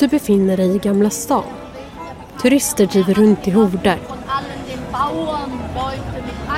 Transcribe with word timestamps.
Du 0.00 0.08
befinner 0.08 0.56
dig 0.56 0.76
i 0.76 0.78
Gamla 0.78 1.10
stan. 1.10 1.44
Turister 2.42 2.86
driver 2.86 3.14
runt 3.14 3.48
i 3.48 3.50
horder. 3.50 3.98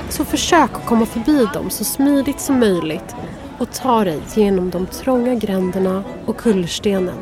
Så 0.09 0.25
försök 0.25 0.71
att 0.75 0.87
komma 0.87 1.07
förbi 1.07 1.47
dem 1.55 1.71
så 1.71 1.85
smidigt 1.85 2.41
som 2.41 2.59
möjligt 2.59 3.17
och 3.59 3.73
ta 3.73 4.05
dig 4.05 4.21
genom 4.35 4.71
de 4.71 4.87
trånga 4.87 5.35
gränderna 5.35 6.05
och 6.27 6.37
kullerstenen 6.37 7.17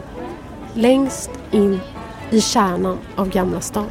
längst 0.74 1.30
in 1.50 1.80
i 2.30 2.40
kärnan 2.40 2.98
av 3.16 3.28
Gamla 3.28 3.60
stan. 3.60 3.90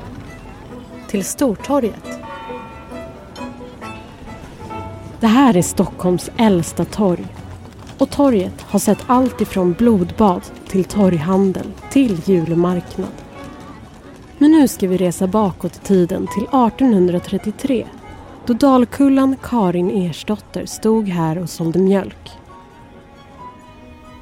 Till 1.07 1.25
Stortorget. 1.25 2.19
Det 5.19 5.27
här 5.27 5.57
är 5.57 5.61
Stockholms 5.61 6.29
äldsta 6.37 6.85
torg. 6.85 7.25
Och 7.99 8.09
torget 8.09 8.61
har 8.61 8.79
sett 8.79 9.03
allt 9.07 9.41
ifrån 9.41 9.73
blodbad 9.73 10.41
till 10.67 10.83
torghandel 10.83 11.67
till 11.91 12.21
julmarknad. 12.25 13.09
Men 14.37 14.51
nu 14.51 14.67
ska 14.67 14.87
vi 14.87 14.97
resa 14.97 15.27
bakåt 15.27 15.75
i 15.75 15.79
tiden 15.79 16.27
till 16.27 16.43
1833 16.43 17.87
då 18.45 18.53
Dalkullan 18.53 19.35
Karin 19.43 19.89
Ersdotter 19.89 20.65
stod 20.65 21.07
här 21.07 21.37
och 21.37 21.49
sålde 21.49 21.79
mjölk. 21.79 22.29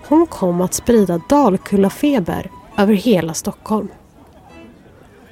Hon 0.07 0.27
kom 0.27 0.61
att 0.61 0.73
sprida 0.73 1.21
Dalkullafeber 1.29 2.51
över 2.77 2.93
hela 2.93 3.33
Stockholm. 3.33 3.87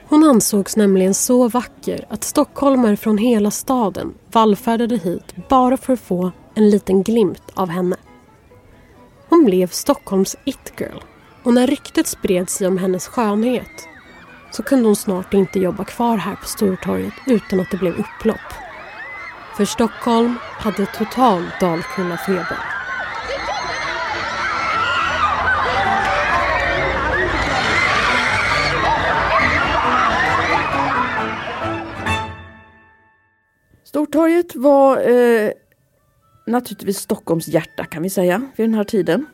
Hon 0.10 0.24
ansågs 0.24 0.78
nämligen 0.78 1.14
så 1.14 1.48
vacker 1.48 2.06
att 2.10 2.24
stockholmare 2.24 2.98
från 2.98 3.18
hela 3.18 3.52
staden 3.52 4.14
vallfärdade 4.32 4.98
hit 4.98 5.36
bara 5.50 5.78
för 5.78 5.94
att 5.94 6.00
få 6.00 6.32
en 6.54 6.70
liten 6.70 7.04
glimt 7.04 7.52
av 7.54 7.70
henne. 7.70 7.96
Hon 9.36 9.46
blev 9.46 9.68
Stockholms 9.68 10.36
it-girl 10.46 11.00
och 11.44 11.54
när 11.54 11.68
ryktet 11.68 12.08
spred 12.08 12.50
sig 12.50 12.68
om 12.68 12.78
hennes 12.78 13.08
skönhet 13.08 13.88
så 14.52 14.64
kunde 14.64 14.86
hon 14.86 14.96
snart 14.96 15.34
inte 15.34 15.60
jobba 15.60 15.84
kvar 15.84 16.18
här 16.18 16.36
på 16.36 16.46
Stortorget 16.46 17.14
utan 17.28 17.60
att 17.60 17.72
det 17.72 17.78
blev 17.78 17.94
upplopp. 17.94 18.54
För 19.58 19.66
Stockholm 19.66 20.36
hade 20.42 20.86
total 20.86 21.44
Dalkullafeber. 21.62 22.58
Stortorget 33.84 34.56
var 34.56 34.98
eh, 34.98 35.52
naturligtvis 36.46 36.98
Stockholms 36.98 37.48
hjärta 37.48 37.86
kan 37.86 38.04
vi 38.04 38.10
säga 38.10 38.42
vid 38.56 38.70
den 38.70 38.74
här 38.74 38.84
tiden. 38.84 39.26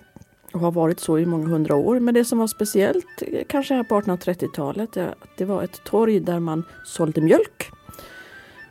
Och 0.54 0.60
har 0.60 0.72
varit 0.72 1.00
så 1.00 1.20
i 1.20 1.26
många 1.26 1.48
hundra 1.48 1.76
år. 1.76 2.00
Men 2.00 2.14
det 2.14 2.26
som 2.26 2.40
var 2.40 2.48
speciellt 2.48 3.24
eh, 3.28 3.44
kanske 3.48 3.74
här 3.74 3.84
på 3.84 4.02
1830-talet 4.02 4.98
det 5.38 5.46
var 5.46 5.64
ett 5.64 5.84
torg 5.84 6.20
där 6.20 6.40
man 6.40 6.64
sålde 6.86 7.22
mjölk. 7.22 7.72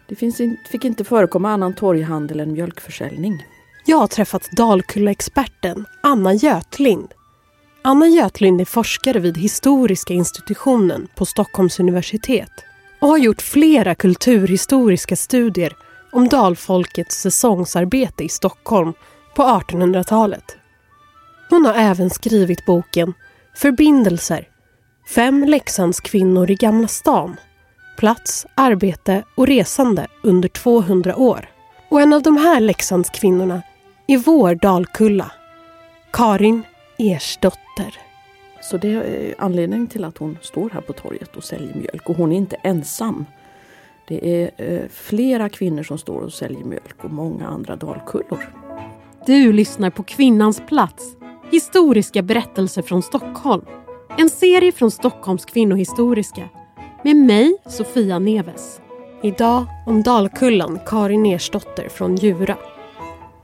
Det 0.09 0.17
finns 0.17 0.41
in, 0.41 0.57
fick 0.71 0.85
inte 0.85 1.05
förekomma 1.05 1.51
annan 1.51 1.75
torghandel 1.75 2.41
än 2.41 2.53
mjölkförsäljning. 2.53 3.47
Jag 3.87 3.97
har 3.97 4.07
träffat 4.07 4.51
Dalkulla-experten 4.57 5.85
Anna 6.01 6.35
Götlind. 6.35 7.09
Anna 7.83 8.07
Götlind 8.07 8.61
är 8.61 8.65
forskare 8.65 9.19
vid 9.19 9.39
Historiska 9.39 10.15
institutionen 10.15 11.09
på 11.17 11.27
Stockholms 11.27 11.81
universitet 11.81 12.53
och 13.01 13.09
har 13.09 13.19
gjort 13.19 13.43
flera 13.43 13.95
kulturhistoriska 13.95 15.17
studier 15.17 15.77
om 16.13 16.29
dalfolkets 16.29 17.21
säsongsarbete 17.21 18.25
i 18.25 18.29
Stockholm 18.29 18.93
på 19.35 19.43
1800-talet. 19.43 20.57
Hon 21.51 21.67
har 21.67 21.75
även 21.75 22.11
skrivit 22.11 22.67
boken 22.67 23.15
Förbindelser. 23.55 24.49
Fem 25.15 25.45
Leksandskvinnor 25.45 26.51
i 26.51 26.55
Gamla 26.55 26.89
stan. 26.89 27.37
Plats, 27.99 28.47
arbete 28.55 29.25
och 29.35 29.47
resande 29.47 30.07
under 30.23 30.49
200 30.49 31.17
år. 31.17 31.49
Och 31.89 32.01
en 32.01 32.13
av 32.13 32.23
de 32.23 32.37
här 32.37 32.61
Leksandskvinnorna 32.61 33.63
är 34.07 34.19
vår 34.19 34.55
Dalkulla. 34.55 35.33
Karin 36.11 36.63
Ersdotter. 36.99 37.99
Så 38.63 38.77
det 38.77 38.89
är 38.89 39.35
anledningen 39.39 39.87
till 39.87 40.05
att 40.05 40.19
hon 40.19 40.39
står 40.43 40.71
här 40.71 40.81
på 40.81 40.93
torget 40.93 41.37
och 41.37 41.45
säljer 41.45 41.75
mjölk. 41.75 42.09
Och 42.09 42.17
hon 42.17 42.33
är 42.33 42.37
inte 42.37 42.57
ensam. 42.57 43.27
Det 44.11 44.43
är 44.43 44.51
eh, 44.57 44.89
flera 44.91 45.49
kvinnor 45.49 45.83
som 45.83 45.99
står 45.99 46.21
och 46.21 46.33
säljer 46.33 46.65
mjölk 46.65 47.05
och 47.05 47.11
många 47.11 47.49
andra 47.49 47.77
dalkullor. 47.77 48.53
Du 49.27 49.53
lyssnar 49.53 49.91
på 49.91 50.03
Kvinnans 50.03 50.63
plats. 50.69 51.17
Historiska 51.51 52.23
berättelser 52.23 52.83
från 52.83 53.03
Stockholm. 53.03 53.65
En 54.19 54.31
serie 54.31 54.73
från 54.73 54.91
Stockholms 54.91 55.45
kvinnohistoriska. 55.45 56.49
Med 57.05 57.17
mig, 57.17 57.57
Sofia 57.67 58.19
Neves. 58.19 58.81
Idag 59.23 59.65
om 59.87 60.03
Dalkullan 60.03 60.79
Karin 60.87 61.27
Ersdotter 61.27 61.89
från 61.89 62.17
Djura. 62.17 62.57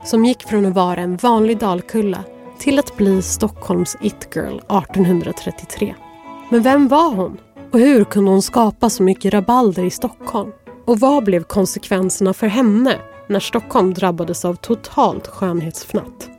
Som 0.03 0.25
gick 0.25 0.43
från 0.43 0.65
att 0.65 0.75
vara 0.75 1.01
en 1.01 1.17
vanlig 1.17 1.57
Dalkulla 1.57 2.23
till 2.59 2.79
att 2.79 2.97
bli 2.97 3.21
Stockholms 3.21 3.97
it-girl 4.01 4.57
1833. 4.57 5.95
Men 6.51 6.61
vem 6.61 6.87
var 6.87 7.15
hon? 7.15 7.37
Och 7.71 7.79
hur 7.79 8.03
kunde 8.03 8.31
hon 8.31 8.41
skapa 8.41 8.89
så 8.89 9.03
mycket 9.03 9.33
rabalder 9.33 9.83
i 9.83 9.89
Stockholm? 9.89 10.51
Och 10.85 10.99
vad 10.99 11.23
blev 11.23 11.43
konsekvenserna 11.43 12.33
för 12.33 12.47
henne 12.47 12.95
när 13.27 13.39
Stockholm 13.39 13.93
drabbades 13.93 14.45
av 14.45 14.55
totalt 14.55 15.27
skönhetsfnatt? 15.27 16.29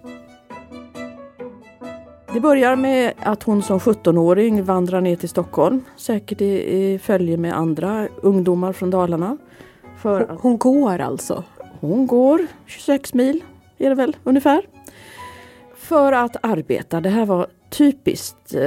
Det 2.32 2.40
börjar 2.40 2.76
med 2.76 3.12
att 3.20 3.42
hon 3.42 3.62
som 3.62 3.78
17-åring 3.78 4.64
vandrar 4.64 5.00
ner 5.00 5.16
till 5.16 5.28
Stockholm. 5.28 5.84
Säkert 5.96 6.40
i, 6.40 6.76
i 6.76 6.98
följe 6.98 7.36
med 7.36 7.56
andra 7.56 8.08
ungdomar 8.22 8.72
från 8.72 8.90
Dalarna. 8.90 9.36
För 9.98 10.26
hon, 10.28 10.38
hon 10.40 10.58
går 10.58 10.98
alltså? 10.98 11.44
Hon 11.80 12.06
går 12.06 12.46
26 12.66 13.14
mil 13.14 13.42
är 13.78 13.88
det 13.88 13.94
väl 13.94 14.16
ungefär. 14.24 14.62
För 15.88 16.12
att 16.12 16.36
arbeta. 16.42 17.00
Det 17.00 17.08
här 17.08 17.26
var 17.26 17.46
typiskt. 17.70 18.54
Eh, 18.54 18.60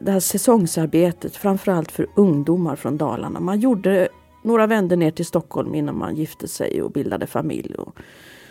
det 0.00 0.10
här 0.10 0.20
säsongsarbetet 0.20 1.36
framförallt 1.36 1.92
för 1.92 2.06
ungdomar 2.16 2.76
från 2.76 2.96
Dalarna. 2.98 3.40
Man 3.40 3.60
gjorde 3.60 4.08
några 4.44 4.66
vändor 4.66 4.96
ner 4.96 5.10
till 5.10 5.26
Stockholm 5.26 5.74
innan 5.74 5.98
man 5.98 6.16
gifte 6.16 6.48
sig 6.48 6.82
och 6.82 6.90
bildade 6.90 7.26
familj 7.26 7.74
och 7.74 7.96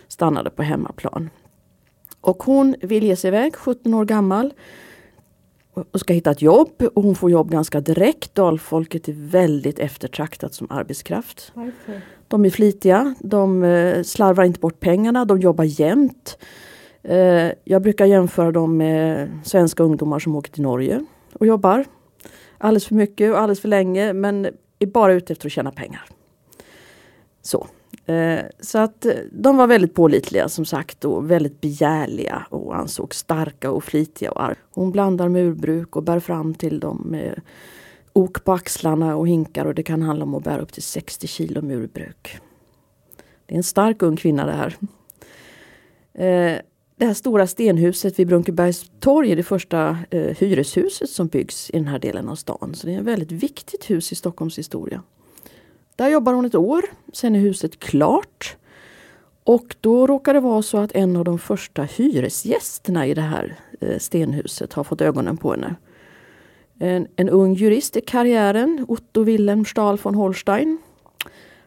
stannade 0.07 0.49
på 0.49 0.63
hemmaplan. 0.63 1.29
Och 2.21 2.43
hon 2.43 2.75
vill 2.81 3.03
ge 3.03 3.15
sig 3.15 3.27
iväg, 3.27 3.55
17 3.55 3.93
år 3.93 4.05
gammal 4.05 4.53
och 5.73 5.99
ska 5.99 6.13
hitta 6.13 6.31
ett 6.31 6.41
jobb 6.41 6.81
och 6.95 7.03
hon 7.03 7.15
får 7.15 7.31
jobb 7.31 7.51
ganska 7.51 7.81
direkt. 7.81 8.35
Dalfolket 8.35 9.07
är 9.07 9.13
väldigt 9.13 9.79
eftertraktat 9.79 10.53
som 10.53 10.67
arbetskraft. 10.69 11.51
Varför? 11.53 12.01
De 12.27 12.45
är 12.45 12.49
flitiga, 12.49 13.15
de 13.19 13.63
eh, 13.63 14.03
slarvar 14.03 14.43
inte 14.43 14.59
bort 14.59 14.79
pengarna, 14.79 15.25
de 15.25 15.39
jobbar 15.39 15.63
jämt. 15.63 16.37
Eh, 17.07 17.51
jag 17.63 17.81
brukar 17.81 18.05
jämföra 18.05 18.51
dem 18.51 18.77
med 18.77 19.29
svenska 19.43 19.83
ungdomar 19.83 20.19
som 20.19 20.35
åker 20.35 20.51
till 20.51 20.63
Norge 20.63 21.05
och 21.33 21.47
jobbar. 21.47 21.85
Alldeles 22.57 22.85
för 22.85 22.95
mycket 22.95 23.31
och 23.31 23.39
alldeles 23.39 23.59
för 23.59 23.67
länge 23.67 24.13
men 24.13 24.47
är 24.79 24.87
bara 24.87 25.13
ute 25.13 25.33
efter 25.33 25.47
att 25.47 25.51
tjäna 25.51 25.71
pengar. 25.71 26.05
Så. 27.41 27.67
Eh, 28.05 28.39
så 28.59 28.77
att 28.77 29.05
eh, 29.05 29.13
de 29.31 29.57
var 29.57 29.67
väldigt 29.67 29.93
pålitliga 29.93 30.49
som 30.49 30.65
sagt 30.65 31.05
och 31.05 31.31
väldigt 31.31 31.61
begärliga 31.61 32.47
och 32.49 32.75
ansågs 32.75 33.17
starka 33.17 33.71
och 33.71 33.83
flitiga. 33.83 34.31
Och 34.31 34.55
Hon 34.71 34.91
blandar 34.91 35.29
murbruk 35.29 35.95
och 35.95 36.03
bär 36.03 36.19
fram 36.19 36.53
till 36.53 36.79
dem 36.79 37.03
med 37.05 37.41
ok 38.13 38.43
på 38.43 38.53
axlarna 38.53 39.15
och 39.15 39.27
hinkar 39.27 39.65
och 39.65 39.75
det 39.75 39.83
kan 39.83 40.01
handla 40.01 40.25
om 40.25 40.35
att 40.35 40.43
bära 40.43 40.61
upp 40.61 40.73
till 40.73 40.83
60 40.83 41.27
kilo 41.27 41.61
murbruk. 41.61 42.39
Det 43.45 43.53
är 43.53 43.57
en 43.57 43.63
stark 43.63 44.01
ung 44.01 44.15
kvinna 44.15 44.45
det 44.45 44.51
här. 44.51 44.77
Det 46.99 47.05
här 47.05 47.13
stora 47.13 47.47
stenhuset 47.47 48.19
vid 48.19 48.27
Brunkebergs 48.27 48.91
torg 48.99 49.31
är 49.31 49.35
det 49.35 49.43
första 49.43 49.97
eh, 50.09 50.21
hyreshuset 50.21 51.09
som 51.09 51.27
byggs 51.27 51.69
i 51.69 51.73
den 51.73 51.87
här 51.87 51.99
delen 51.99 52.29
av 52.29 52.35
stan. 52.35 52.73
Så 52.75 52.87
det 52.87 52.93
är 52.93 52.99
ett 52.99 53.05
väldigt 53.05 53.31
viktigt 53.31 53.89
hus 53.89 54.11
i 54.11 54.15
Stockholms 54.15 54.57
historia. 54.57 55.03
Där 55.95 56.09
jobbar 56.09 56.33
hon 56.33 56.45
ett 56.45 56.55
år, 56.55 56.85
sen 57.13 57.35
är 57.35 57.39
huset 57.39 57.79
klart. 57.79 58.57
Och 59.43 59.75
då 59.81 60.07
råkar 60.07 60.33
det 60.33 60.39
vara 60.39 60.61
så 60.61 60.77
att 60.77 60.91
en 60.91 61.15
av 61.15 61.23
de 61.23 61.39
första 61.39 61.83
hyresgästerna 61.83 63.07
i 63.07 63.13
det 63.13 63.21
här 63.21 63.59
eh, 63.79 63.97
stenhuset 63.97 64.73
har 64.73 64.83
fått 64.83 65.01
ögonen 65.01 65.37
på 65.37 65.51
henne. 65.51 65.75
En, 66.79 67.07
en 67.15 67.29
ung 67.29 67.53
jurist 67.53 67.97
i 67.97 68.01
karriären, 68.01 68.85
Otto 68.87 69.23
Wilhelm 69.23 69.65
Stahl 69.65 69.97
von 70.03 70.15
Holstein. 70.15 70.77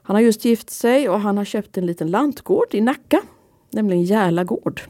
Han 0.02 0.16
har 0.16 0.20
just 0.20 0.44
gift 0.44 0.70
sig 0.70 1.08
och 1.08 1.20
han 1.20 1.36
har 1.36 1.44
köpt 1.44 1.78
en 1.78 1.86
liten 1.86 2.10
lantgård 2.10 2.74
i 2.74 2.80
Nacka, 2.80 3.20
nämligen 3.70 4.04
Järla 4.04 4.44
gård. 4.44 4.80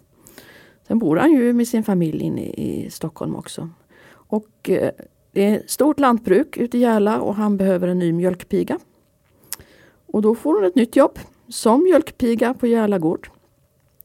Sen 0.91 0.99
bor 0.99 1.17
han 1.17 1.33
ju 1.33 1.53
med 1.53 1.69
sin 1.69 1.85
familj 1.85 2.23
inne 2.23 2.43
i 2.43 2.91
Stockholm 2.91 3.37
också. 3.37 3.71
Och 4.13 4.71
eh, 4.71 4.91
det 5.33 5.45
är 5.45 5.63
stort 5.67 6.01
lantbruk 6.01 6.57
ute 6.57 6.79
i 6.79 6.81
Järla 6.81 7.21
och 7.21 7.35
han 7.35 7.57
behöver 7.57 7.89
en 7.89 7.99
ny 7.99 8.13
mjölkpiga. 8.13 8.79
Och 10.07 10.23
då 10.23 10.35
får 10.35 10.55
hon 10.55 10.65
ett 10.65 10.75
nytt 10.75 10.97
jobb 10.97 11.19
som 11.49 11.83
mjölkpiga 11.83 12.55
på 12.55 12.67
Järla 12.67 12.99
gård. 12.99 13.31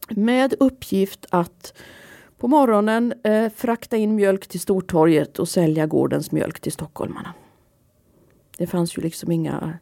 Med 0.08 0.54
uppgift 0.60 1.26
att 1.30 1.78
På 2.38 2.48
morgonen 2.48 3.14
eh, 3.24 3.50
frakta 3.50 3.96
in 3.96 4.14
mjölk 4.14 4.46
till 4.46 4.60
Stortorget 4.60 5.38
och 5.38 5.48
sälja 5.48 5.86
gårdens 5.86 6.32
mjölk 6.32 6.60
till 6.60 6.72
stockholmarna. 6.72 7.34
Det 8.58 8.66
fanns 8.66 8.98
ju 8.98 9.02
liksom 9.02 9.32
inga 9.32 9.78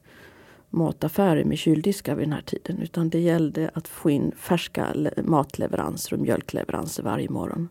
mataffärer 0.75 1.45
med 1.45 1.59
kyldiskar 1.59 2.15
vid 2.15 2.27
den 2.27 2.33
här 2.33 2.43
tiden 2.43 2.79
utan 2.83 3.09
det 3.09 3.19
gällde 3.19 3.71
att 3.75 3.89
få 3.89 4.11
in 4.11 4.33
färska 4.37 4.87
matleveranser 5.23 6.15
och 6.15 6.21
mjölkleveranser 6.21 7.03
varje 7.03 7.31
morgon. 7.31 7.69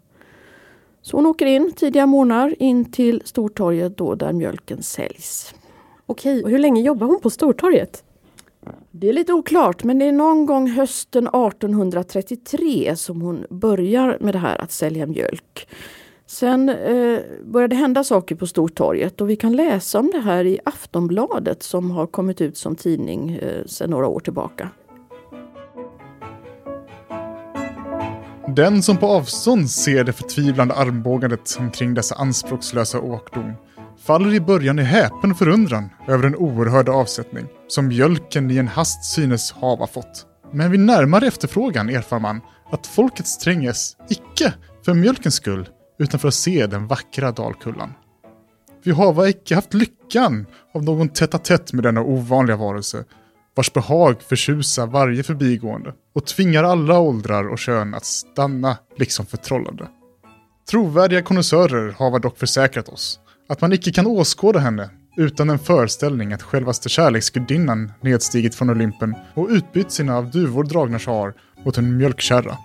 Så 1.02 1.18
hon 1.18 1.26
åker 1.26 1.46
in 1.46 1.74
tidiga 1.76 2.06
morgnar 2.06 2.56
in 2.60 2.92
till 2.92 3.22
Stortorget 3.26 3.98
då 3.98 4.16
där 4.16 4.34
mjölken 4.34 4.84
säljs. 4.84 5.56
Okej, 6.06 6.44
och 6.44 6.50
hur 6.50 6.60
länge 6.60 6.82
jobbar 6.82 7.08
hon 7.08 7.20
på 7.20 7.30
Stortorget? 7.30 8.04
Det 8.92 9.10
är 9.10 9.14
lite 9.14 9.34
oklart 9.34 9.84
men 9.84 10.00
det 10.00 10.06
är 10.06 10.12
någon 10.12 10.46
gång 10.46 10.68
hösten 10.68 11.28
1833 11.28 12.96
som 12.96 13.22
hon 13.22 13.46
börjar 13.50 14.18
med 14.20 14.36
det 14.36 14.40
här 14.40 14.62
att 14.62 14.72
sälja 14.72 15.06
mjölk. 15.06 15.68
Sen 16.28 16.70
eh, 16.70 17.20
började 17.46 17.76
det 17.76 17.80
hända 17.80 18.04
saker 18.04 18.36
på 18.36 18.48
Stortorget 18.48 19.22
och 19.22 19.30
vi 19.30 19.36
kan 19.36 19.56
läsa 19.56 20.00
om 20.00 20.12
det 20.14 20.20
här 20.20 20.46
i 20.46 20.60
Aftonbladet 20.66 21.64
som 21.64 21.92
har 21.92 22.08
kommit 22.08 22.42
ut 22.42 22.58
som 22.58 22.76
tidning 22.76 23.32
eh, 23.32 23.66
sedan 23.66 23.90
några 23.90 24.08
år 24.08 24.20
tillbaka. 24.20 24.70
Den 28.56 28.84
som 28.84 28.98
på 28.98 29.08
avstånd 29.08 29.70
ser 29.70 30.04
det 30.04 30.14
förtvivlande 30.14 30.74
armbågandet 30.74 31.58
omkring 31.60 31.94
dessa 31.94 32.16
anspråkslösa 32.16 33.00
åkdom 33.00 33.54
faller 33.98 34.34
i 34.34 34.40
början 34.40 34.80
i 34.80 34.84
häpen 34.84 35.36
förundran 35.36 35.90
över 36.08 36.24
den 36.24 36.36
oerhörda 36.36 36.92
avsättning 36.92 37.46
som 37.68 37.88
mjölken 37.88 38.52
i 38.52 38.58
en 38.58 38.68
hast 38.68 39.06
synes 39.06 39.52
hava 39.52 39.88
fått. 39.88 40.26
Men 40.52 40.72
vid 40.72 40.80
närmare 40.80 41.28
efterfrågan 41.28 41.90
erfar 41.90 42.20
man 42.20 42.42
att 42.72 42.88
folket 42.88 43.28
stränges 43.28 43.98
icke 44.10 44.54
för 44.86 44.94
mjölkens 44.94 45.36
skull 45.36 45.70
utan 45.98 46.20
för 46.20 46.28
att 46.28 46.34
se 46.34 46.68
den 46.68 46.88
vackra 46.88 47.32
Dalkullan. 47.32 47.94
Vi 48.84 48.92
hava 48.92 49.30
icke 49.30 49.56
haft 49.56 49.74
lyckan 49.74 50.46
av 50.74 50.84
någon 50.84 51.10
tätt 51.10 51.44
tätt 51.44 51.74
med 51.74 51.84
denna 51.84 52.02
ovanliga 52.02 52.58
varelse 52.58 53.04
vars 53.56 53.74
behag 53.74 54.22
förtjusar 54.22 54.88
varje 54.88 55.24
förbigående 55.24 55.94
och 56.16 56.26
tvingar 56.26 56.64
alla 56.64 57.00
åldrar 57.00 57.48
och 57.50 57.60
kön 57.60 57.94
att 57.94 58.06
stanna 58.06 58.78
liksom 58.98 59.26
förtrollade. 59.26 59.88
Trovärdiga 60.70 61.22
konnässörer 61.22 61.96
har 61.98 62.20
dock 62.20 62.38
försäkrat 62.38 62.90
oss 62.90 63.20
att 63.50 63.62
man 63.62 63.74
icke 63.74 63.92
kan 63.92 64.08
åskåda 64.08 64.60
henne 64.60 64.90
utan 65.18 65.50
en 65.50 65.60
föreställning 65.60 66.34
att 66.34 66.44
självaste 66.44 66.90
kärleksgudinnan 66.90 67.92
nedstigit 68.02 68.56
från 68.56 68.70
Olympen 68.70 69.16
och 69.34 69.48
utbytt 69.50 69.92
sina 69.92 70.18
av 70.18 70.32
duvor 70.32 70.64
dragna 70.64 71.00
sjal 71.00 71.34
mot 71.66 71.78
en 71.78 71.98
mjölkkärra. 71.98 72.58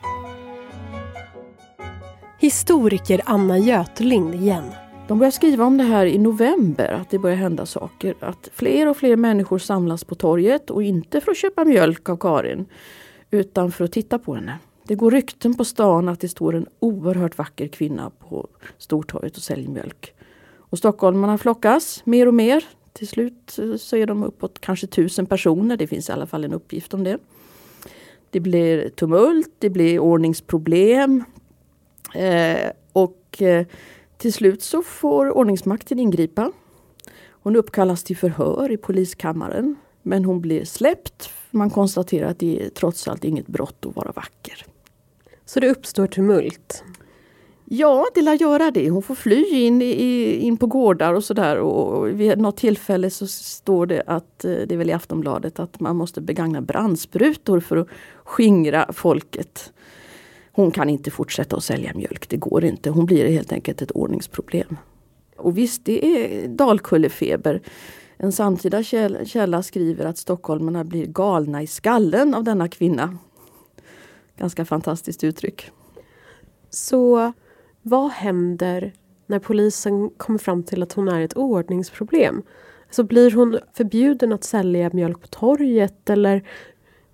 Historiker 2.41 3.21
Anna 3.25 3.59
Götlind 3.59 4.35
igen. 4.35 4.65
De 5.09 5.19
börjar 5.19 5.31
skriva 5.31 5.65
om 5.65 5.77
det 5.77 5.85
här 5.85 6.07
i 6.07 6.19
november, 6.19 6.93
att 6.93 7.11
det 7.11 7.19
börjar 7.19 7.37
hända 7.37 7.67
saker. 7.67 8.15
Att 8.21 8.49
fler 8.53 8.89
och 8.89 8.97
fler 8.97 9.17
människor 9.17 9.59
samlas 9.59 10.05
på 10.05 10.15
torget 10.15 10.71
och 10.71 10.83
inte 10.83 11.21
för 11.21 11.31
att 11.31 11.37
köpa 11.37 11.65
mjölk 11.65 12.09
av 12.09 12.17
Karin, 12.17 12.67
utan 13.31 13.73
för 13.73 13.85
att 13.85 13.93
titta 13.93 14.19
på 14.19 14.35
henne. 14.35 14.59
Det 14.85 14.95
går 14.95 15.11
rykten 15.11 15.55
på 15.55 15.65
stan 15.65 16.09
att 16.09 16.21
det 16.21 16.29
står 16.29 16.55
en 16.55 16.67
oerhört 16.81 17.39
vacker 17.39 17.69
kvinna 17.69 18.11
på 18.11 18.49
Stortorget 18.79 19.37
och 19.37 19.43
säljer 19.43 19.69
mjölk. 19.69 20.15
Och 20.57 20.79
stockholmarna 20.79 21.39
flockas 21.39 22.03
mer 22.05 22.29
och 22.29 22.35
mer. 22.35 22.65
Till 22.93 23.09
slut 23.09 23.59
eh, 23.59 23.77
så 23.77 23.97
är 23.97 24.07
de 24.07 24.25
uppåt 24.25 24.61
kanske 24.61 24.87
tusen 24.87 25.27
personer. 25.27 25.77
Det 25.77 25.87
finns 25.87 26.09
i 26.09 26.13
alla 26.13 26.27
fall 26.27 26.45
en 26.45 26.53
uppgift 26.53 26.95
om 26.95 27.05
det. 27.05 27.19
Det 28.31 28.41
blir 28.41 28.89
tumult, 28.89 29.55
det 29.59 29.71
blir 29.71 29.99
ordningsproblem. 29.99 31.25
Eh, 32.15 32.71
och 32.93 33.43
eh, 33.43 33.67
till 34.17 34.33
slut 34.33 34.63
så 34.63 34.83
får 34.83 35.31
ordningsmakten 35.31 35.99
ingripa. 35.99 36.53
Hon 37.31 37.57
uppkallas 37.57 38.05
till 38.05 38.17
förhör 38.17 38.73
i 38.73 38.77
poliskammaren. 38.77 39.77
Men 40.03 40.25
hon 40.25 40.41
blir 40.41 40.65
släppt. 40.65 41.31
Man 41.51 41.71
konstaterar 41.71 42.31
att 42.31 42.39
det 42.39 42.63
är 42.63 42.69
trots 42.69 43.09
allt 43.09 43.25
inget 43.25 43.47
brott 43.47 43.87
att 43.87 43.97
vara 43.97 44.13
vacker. 44.13 44.67
Så 45.45 45.61
det 45.61 45.69
uppstår 45.69 46.07
tumult? 46.07 46.85
Ja, 47.65 48.07
det 48.15 48.23
lär 48.23 48.35
göra 48.35 48.71
det. 48.71 48.91
Hon 48.91 49.03
får 49.03 49.15
fly 49.15 49.45
in, 49.45 49.83
i, 49.83 50.33
in 50.41 50.57
på 50.57 50.67
gårdar 50.67 51.15
och 51.15 51.25
sådär. 51.25 51.59
Och 51.59 52.21
vid 52.21 52.39
något 52.39 52.57
tillfälle 52.57 53.11
så 53.11 53.27
står 53.27 53.87
det 53.87 54.03
att, 54.07 54.45
eh, 54.45 54.51
det 54.51 54.73
är 54.73 54.77
väl 54.77 54.91
i 54.91 54.93
Aftonbladet, 54.93 55.59
att 55.59 55.81
man 55.81 55.97
måste 55.97 56.21
begagna 56.21 56.61
brandsprutor 56.61 57.61
för 57.61 57.77
att 57.77 57.89
skingra 58.25 58.93
folket. 58.93 59.73
Hon 60.59 60.71
kan 60.71 60.91
inte 60.91 61.11
fortsätta 61.11 61.57
att 61.57 61.65
sälja 61.65 61.93
mjölk, 61.95 62.29
det 62.29 62.37
går 62.37 62.65
inte. 62.65 62.91
Hon 62.91 63.07
blir 63.07 63.31
helt 63.31 63.53
enkelt 63.53 63.83
ett 63.83 63.91
ordningsproblem. 63.91 64.77
Och 65.37 65.59
visst, 65.59 65.85
det 65.85 66.07
är 66.07 66.49
Dalkullefeber. 66.49 67.63
En 68.17 68.33
samtida 68.33 68.83
källa 69.27 69.63
skriver 69.63 70.05
att 70.05 70.19
stockholmarna 70.19 70.85
blir 70.85 71.07
galna 71.07 71.63
i 71.63 71.67
skallen 71.67 72.35
av 72.35 72.45
denna 72.45 72.69
kvinna. 72.69 73.19
Ganska 74.37 74.65
fantastiskt 74.65 75.25
uttryck. 75.25 75.71
Så 76.71 77.33
vad 77.83 78.11
händer 78.11 78.93
när 79.27 79.39
polisen 79.39 80.11
kommer 80.11 80.39
fram 80.39 80.63
till 80.63 80.83
att 80.83 80.93
hon 80.93 81.09
är 81.09 81.21
ett 81.21 81.37
ordningsproblem? 81.37 82.43
Så 82.91 83.05
blir 83.05 83.31
hon 83.31 83.59
förbjuden 83.73 84.33
att 84.33 84.45
sälja 84.45 84.91
mjölk 84.93 85.21
på 85.21 85.27
torget 85.27 86.11
eller 86.11 86.49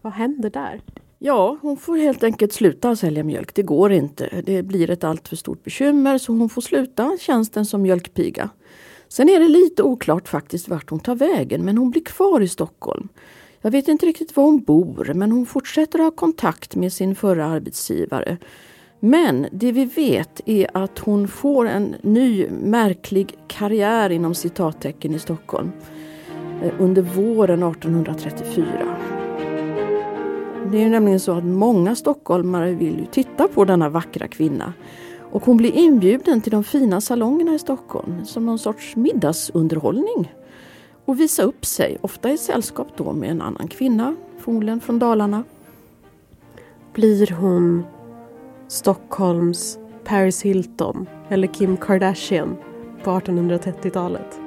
vad 0.00 0.12
händer 0.12 0.50
där? 0.50 0.81
Ja, 1.26 1.56
hon 1.62 1.76
får 1.76 1.97
helt 1.97 2.25
enkelt 2.25 2.53
sluta 2.53 2.97
sälja 2.97 3.25
mjölk. 3.25 3.55
Det 3.55 3.62
går 3.62 3.93
inte. 3.93 4.43
Det 4.47 4.62
blir 4.62 4.91
ett 4.91 5.05
alltför 5.05 5.37
stort 5.37 5.65
bekymmer 5.65 6.19
så 6.19 6.32
hon 6.32 6.49
får 6.49 6.62
sluta 6.62 7.17
tjänsten 7.21 7.67
som 7.67 7.82
mjölkpiga. 7.82 8.49
Sen 9.09 9.29
är 9.29 9.41
det 9.41 9.49
lite 9.49 9.82
oklart 9.82 10.29
faktiskt 10.29 10.69
vart 10.69 10.91
hon 10.91 11.00
tar 11.00 11.15
vägen 11.15 11.65
men 11.65 11.79
hon 11.79 11.91
blir 11.91 12.05
kvar 12.05 12.41
i 12.41 12.49
Stockholm. 12.49 13.09
Jag 13.61 13.71
vet 13.71 13.88
inte 13.88 14.06
riktigt 14.06 14.37
var 14.37 14.44
hon 14.44 14.62
bor 14.62 15.12
men 15.15 15.32
hon 15.32 15.47
fortsätter 15.47 15.99
ha 15.99 16.11
kontakt 16.11 16.76
med 16.76 16.93
sin 16.93 17.15
förra 17.15 17.47
arbetsgivare 17.47 18.37
men 19.00 19.47
det 19.53 19.73
vi 19.73 19.85
vet 19.85 20.41
är 20.47 20.67
att 20.75 20.99
hon 20.99 21.29
får 21.29 21.69
en 21.69 21.94
ny 22.03 22.49
märklig 22.50 23.38
karriär 23.49 24.11
inom 24.11 24.35
citattecken 24.35 25.15
i 25.15 25.19
Stockholm 25.19 25.73
eh, 26.62 26.73
under 26.79 27.03
våren 27.03 27.62
1834. 27.62 29.13
Det 30.72 30.82
är 30.82 30.90
nämligen 30.90 31.20
så 31.20 31.32
att 31.32 31.44
många 31.44 31.94
stockholmare 31.94 32.72
vill 32.72 32.99
ju 32.99 33.06
titta 33.06 33.49
på 33.49 33.64
denna 33.64 33.88
vackra 33.88 34.28
kvinna. 34.28 34.72
Och 35.33 35.44
hon 35.44 35.56
blir 35.56 35.73
inbjuden 35.73 36.40
till 36.40 36.52
de 36.52 36.64
fina 36.64 37.00
salongerna 37.00 37.54
i 37.54 37.59
Stockholm 37.59 38.25
som 38.25 38.47
någon 38.47 38.59
sorts 38.59 38.97
middagsunderhållning. 38.97 40.35
Och 41.04 41.21
visa 41.21 41.42
upp 41.42 41.64
sig, 41.64 41.99
ofta 42.00 42.30
i 42.30 42.38
sällskap 42.38 42.88
då 42.97 43.12
med 43.12 43.30
en 43.30 43.42
annan 43.42 43.68
kvinna, 43.68 44.16
förmodligen 44.38 44.80
från 44.80 44.99
Dalarna. 44.99 45.44
Blir 46.94 47.35
hon 47.40 47.85
Stockholms 48.68 49.78
Paris 50.04 50.42
Hilton 50.42 51.06
eller 51.28 51.47
Kim 51.47 51.76
Kardashian 51.76 52.56
på 53.04 53.11
1830-talet? 53.11 54.40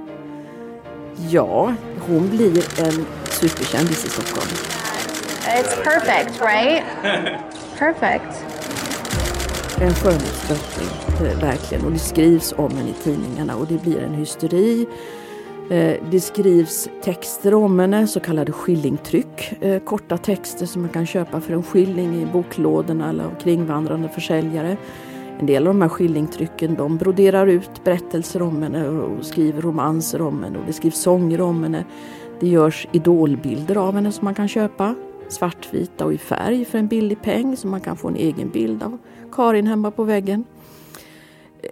Ja, 1.29 1.73
hon 2.07 2.29
blir 2.29 2.81
en 2.85 3.05
superkändis 3.29 4.05
i 4.05 4.09
Stockholm. 4.09 4.76
It's 5.49 5.75
perfect, 5.83 6.41
right? 6.41 6.83
Perfect. 7.79 8.45
En 9.81 9.93
skönhetsdrottning, 9.93 10.87
eh, 11.27 11.39
verkligen. 11.41 11.85
Och 11.85 11.91
det 11.91 11.99
skrivs 11.99 12.53
om 12.57 12.71
henne 12.71 12.89
i 12.89 12.93
tidningarna 12.93 13.55
och 13.55 13.67
det 13.67 13.81
blir 13.81 13.99
en 13.99 14.13
hysteri. 14.13 14.87
Eh, 15.69 15.95
det 16.11 16.19
skrivs 16.19 16.89
texter 17.03 17.53
om 17.53 17.79
henne, 17.79 18.07
så 18.07 18.19
kallade 18.19 18.51
skillingtryck. 18.51 19.63
Eh, 19.63 19.79
korta 19.79 20.17
texter 20.17 20.65
som 20.65 20.81
man 20.81 20.91
kan 20.91 21.05
köpa 21.05 21.41
för 21.41 21.53
en 21.53 21.63
skilling 21.63 22.21
i 22.21 22.25
boklådorna 22.25 23.09
eller 23.09 23.23
av 23.23 23.39
kringvandrande 23.43 24.09
försäljare. 24.09 24.77
En 25.39 25.45
del 25.45 25.67
av 25.67 25.73
de 25.73 25.81
här 25.81 25.89
skillingtrycken 25.89 26.75
de 26.75 26.97
broderar 26.97 27.47
ut 27.47 27.83
berättelser 27.83 28.41
om 28.41 28.63
henne 28.63 28.87
och 28.87 29.25
skriver 29.25 29.61
romanser 29.61 30.21
om 30.21 30.43
henne 30.43 30.59
och 30.59 30.65
det 30.67 30.73
skrivs 30.73 31.01
sånger 31.01 31.41
om 31.41 31.63
henne. 31.63 31.85
Det 32.39 32.47
görs 32.47 32.87
idolbilder 32.91 33.75
av 33.75 33.95
henne 33.95 34.11
som 34.11 34.25
man 34.25 34.35
kan 34.35 34.47
köpa. 34.47 34.95
Svartvita 35.29 36.05
och 36.05 36.13
i 36.13 36.17
färg 36.17 36.65
för 36.65 36.77
en 36.77 36.87
billig 36.87 37.21
peng 37.21 37.57
så 37.57 37.67
man 37.67 37.81
kan 37.81 37.97
få 37.97 38.07
en 38.07 38.15
egen 38.15 38.49
bild 38.49 38.83
av 38.83 38.97
Karin 39.31 39.67
hemma 39.67 39.91
på 39.91 40.03
väggen. 40.03 40.45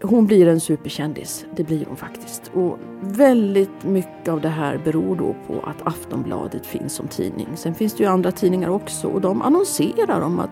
Hon 0.02 0.26
blir 0.26 0.48
en 0.48 0.60
superkändis, 0.60 1.46
det 1.56 1.64
blir 1.64 1.86
hon 1.86 1.98
faktiskt. 1.98 2.52
Och 2.54 2.80
väldigt 3.02 3.84
mycket 3.84 4.28
av 4.28 4.42
det 4.42 4.50
här 4.50 4.82
beror 4.84 5.16
då 5.16 5.36
på 5.48 5.68
att 5.70 5.88
Aftonbladet 5.88 6.66
finns 6.66 6.94
som 6.94 7.08
tidning. 7.08 7.48
Sen 7.56 7.76
finns 7.76 7.94
det 7.94 8.04
ju 8.04 8.10
andra 8.10 8.32
tidningar 8.32 8.70
också 8.70 9.08
och 9.08 9.22
de 9.22 9.42
annonserar 9.42 10.22
om 10.22 10.40
att 10.40 10.50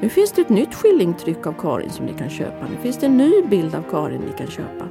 nu 0.00 0.08
finns 0.08 0.32
det 0.32 0.40
ett 0.42 0.48
nytt 0.48 0.74
skillingtryck 0.74 1.46
av 1.46 1.52
Karin 1.52 1.90
som 1.90 2.06
ni 2.06 2.12
kan 2.12 2.30
köpa. 2.30 2.66
Nu 2.70 2.76
finns 2.82 2.96
det 2.96 3.06
en 3.06 3.16
ny 3.16 3.42
bild 3.42 3.74
av 3.74 3.82
Karin 3.90 4.20
ni 4.20 4.32
kan 4.38 4.46
köpa. 4.46 4.88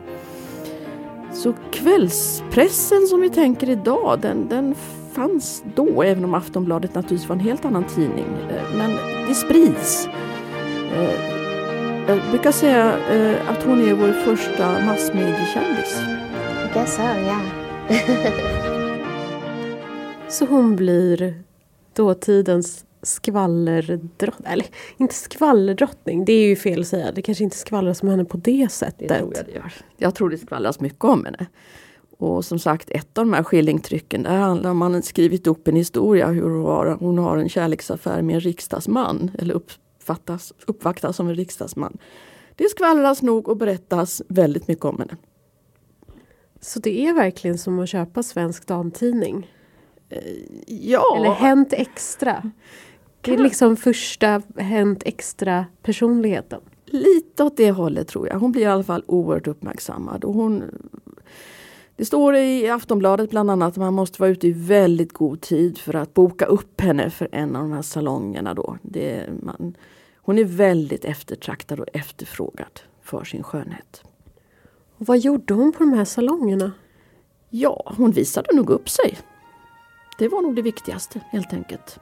Så 1.34 1.54
kvällspressen 1.72 3.08
som 3.08 3.22
vi 3.22 3.30
tänker 3.30 3.70
idag, 3.70 4.20
den, 4.22 4.48
den 4.50 4.76
fanns 5.16 5.64
då, 5.76 6.04
även 6.04 6.26
om 6.26 6.34
Aftonbladet 6.34 6.96
naturligtvis 6.96 7.30
var 7.30 7.36
en 7.36 7.40
helt 7.40 7.66
annan 7.66 7.84
tidning. 7.84 8.26
Eh, 8.50 8.78
men 8.78 8.92
det 9.28 9.36
sprids. 9.36 10.08
Eh, 10.96 11.36
Jag 12.08 12.20
brukar 12.32 12.52
säga 12.52 12.98
eh, 13.10 13.50
att 13.50 13.64
hon 13.64 13.82
är 13.82 13.94
vår 13.94 14.12
första 14.12 14.86
massmediekändis. 14.86 16.02
I 16.66 16.74
guess 16.74 16.96
so, 16.96 17.02
yeah. 17.02 17.42
Så 20.30 20.46
hon 20.46 20.76
blir 20.76 21.44
dåtidens 21.96 22.86
skvallerdrottning. 23.02 24.52
Eller 24.52 24.66
inte 24.98 25.16
skvallerdrottning, 25.16 26.26
det 26.26 26.34
är 26.34 26.48
ju 26.48 26.56
fel 26.56 26.82
att 26.82 26.88
säga. 26.88 27.12
Det 27.12 27.22
kanske 27.22 27.44
inte 27.44 27.58
skvallras 27.58 28.04
om 28.04 28.10
henne 28.10 28.26
på 28.26 28.38
det 28.38 28.72
sättet. 28.72 29.10
Det 29.10 29.20
tror 29.20 29.34
jag 29.36 29.46
det 29.46 29.52
gör. 29.52 29.74
Jag 29.98 30.16
tror 30.16 30.30
det 30.30 30.38
skvallras 30.38 30.80
mycket 30.80 31.04
om 31.04 31.26
henne. 31.26 31.46
Och 32.18 32.46
som 32.46 32.60
sagt, 32.60 32.90
ett 32.90 33.18
av 33.18 33.26
de 33.26 33.34
här 33.34 33.44
skillingtrycken, 33.44 34.24
där 34.24 34.38
handlar 34.38 34.72
om 34.72 34.78
man 34.78 35.04
skrivit 35.04 35.48
upp 35.48 35.68
en 35.68 35.76
historia 35.76 36.28
hur 36.28 36.50
hon 36.50 36.66
har, 36.66 36.98
hon 37.00 37.18
har 37.18 37.38
en 37.38 37.50
kärleksaffär 37.50 38.22
med 38.22 38.34
en 38.34 38.40
riksdagsman. 38.42 39.32
Eller 39.40 39.54
uppfattas, 39.54 40.54
uppvaktas 40.68 41.16
som 41.16 41.28
en 41.28 41.36
riksdagsman. 41.36 41.98
Det 42.56 42.70
skvallras 42.70 43.22
nog 43.22 43.48
och 43.48 43.58
berättas 43.58 44.22
väldigt 44.28 44.68
mycket 44.68 44.86
om 44.86 45.00
henne. 45.00 45.18
Så 46.62 46.80
det 46.80 47.08
är 47.08 47.14
verkligen 47.14 47.58
som 47.58 47.80
att 47.80 47.90
köpa 47.90 48.24
Svensk 48.24 48.68
Damtidning? 48.68 49.52
Ja, 50.68 51.18
Eller 51.18 51.32
Hänt 51.32 51.74
Extra? 51.74 52.52
Det 53.22 53.34
är 53.34 53.38
liksom 53.38 53.78
första 53.78 54.42
Hänt 54.58 55.04
Extra 55.06 55.66
personligheten. 55.84 56.62
lite 56.86 57.44
åt 57.44 57.58
det 57.58 57.72
hållet 57.72 58.08
tror 58.08 58.28
jag. 58.28 58.40
Hon 58.40 58.52
blir 58.52 58.62
i 58.62 58.66
alla 58.66 58.84
fall 58.84 59.04
oerhört 59.08 59.48
uppmärksammad. 59.48 60.24
Och 60.24 60.34
hon, 60.34 60.64
det 61.98 62.06
står 62.06 62.36
i 62.36 62.70
Aftonbladet 62.70 63.30
bland 63.30 63.52
annat 63.52 63.68
att 63.68 63.78
man 63.78 63.94
måste 63.94 64.22
vara 64.22 64.32
ute 64.32 64.48
i 64.48 64.52
väldigt 64.52 65.14
god 65.14 65.42
tid 65.42 65.78
för 65.78 65.96
att 65.96 66.14
boka 66.14 66.46
upp 66.46 66.82
henne 66.82 67.10
för 67.10 67.28
en 67.32 67.56
av 67.56 67.62
de 67.62 67.72
här 67.72 67.82
salongerna. 67.82 68.54
Då. 68.54 68.78
Det, 68.82 69.30
man, 69.42 69.78
hon 70.16 70.38
är 70.38 70.44
väldigt 70.44 71.06
eftertraktad 71.06 71.80
och 71.80 71.88
efterfrågad 71.94 72.82
för 73.02 73.24
sin 73.24 73.44
skönhet. 73.44 74.04
Och 74.98 75.06
vad 75.06 75.18
gjorde 75.18 75.54
hon 75.54 75.72
på 75.72 75.80
de 75.80 75.94
här 75.94 76.06
salongerna? 76.06 76.72
Ja, 77.50 77.94
hon 77.98 78.12
visade 78.12 78.56
nog 78.56 78.70
upp 78.70 78.90
sig. 78.90 79.18
Det 80.18 80.28
var 80.28 80.42
nog 80.42 80.56
det 80.56 80.62
viktigaste 80.62 81.22
helt 81.32 81.54
enkelt. 81.54 82.00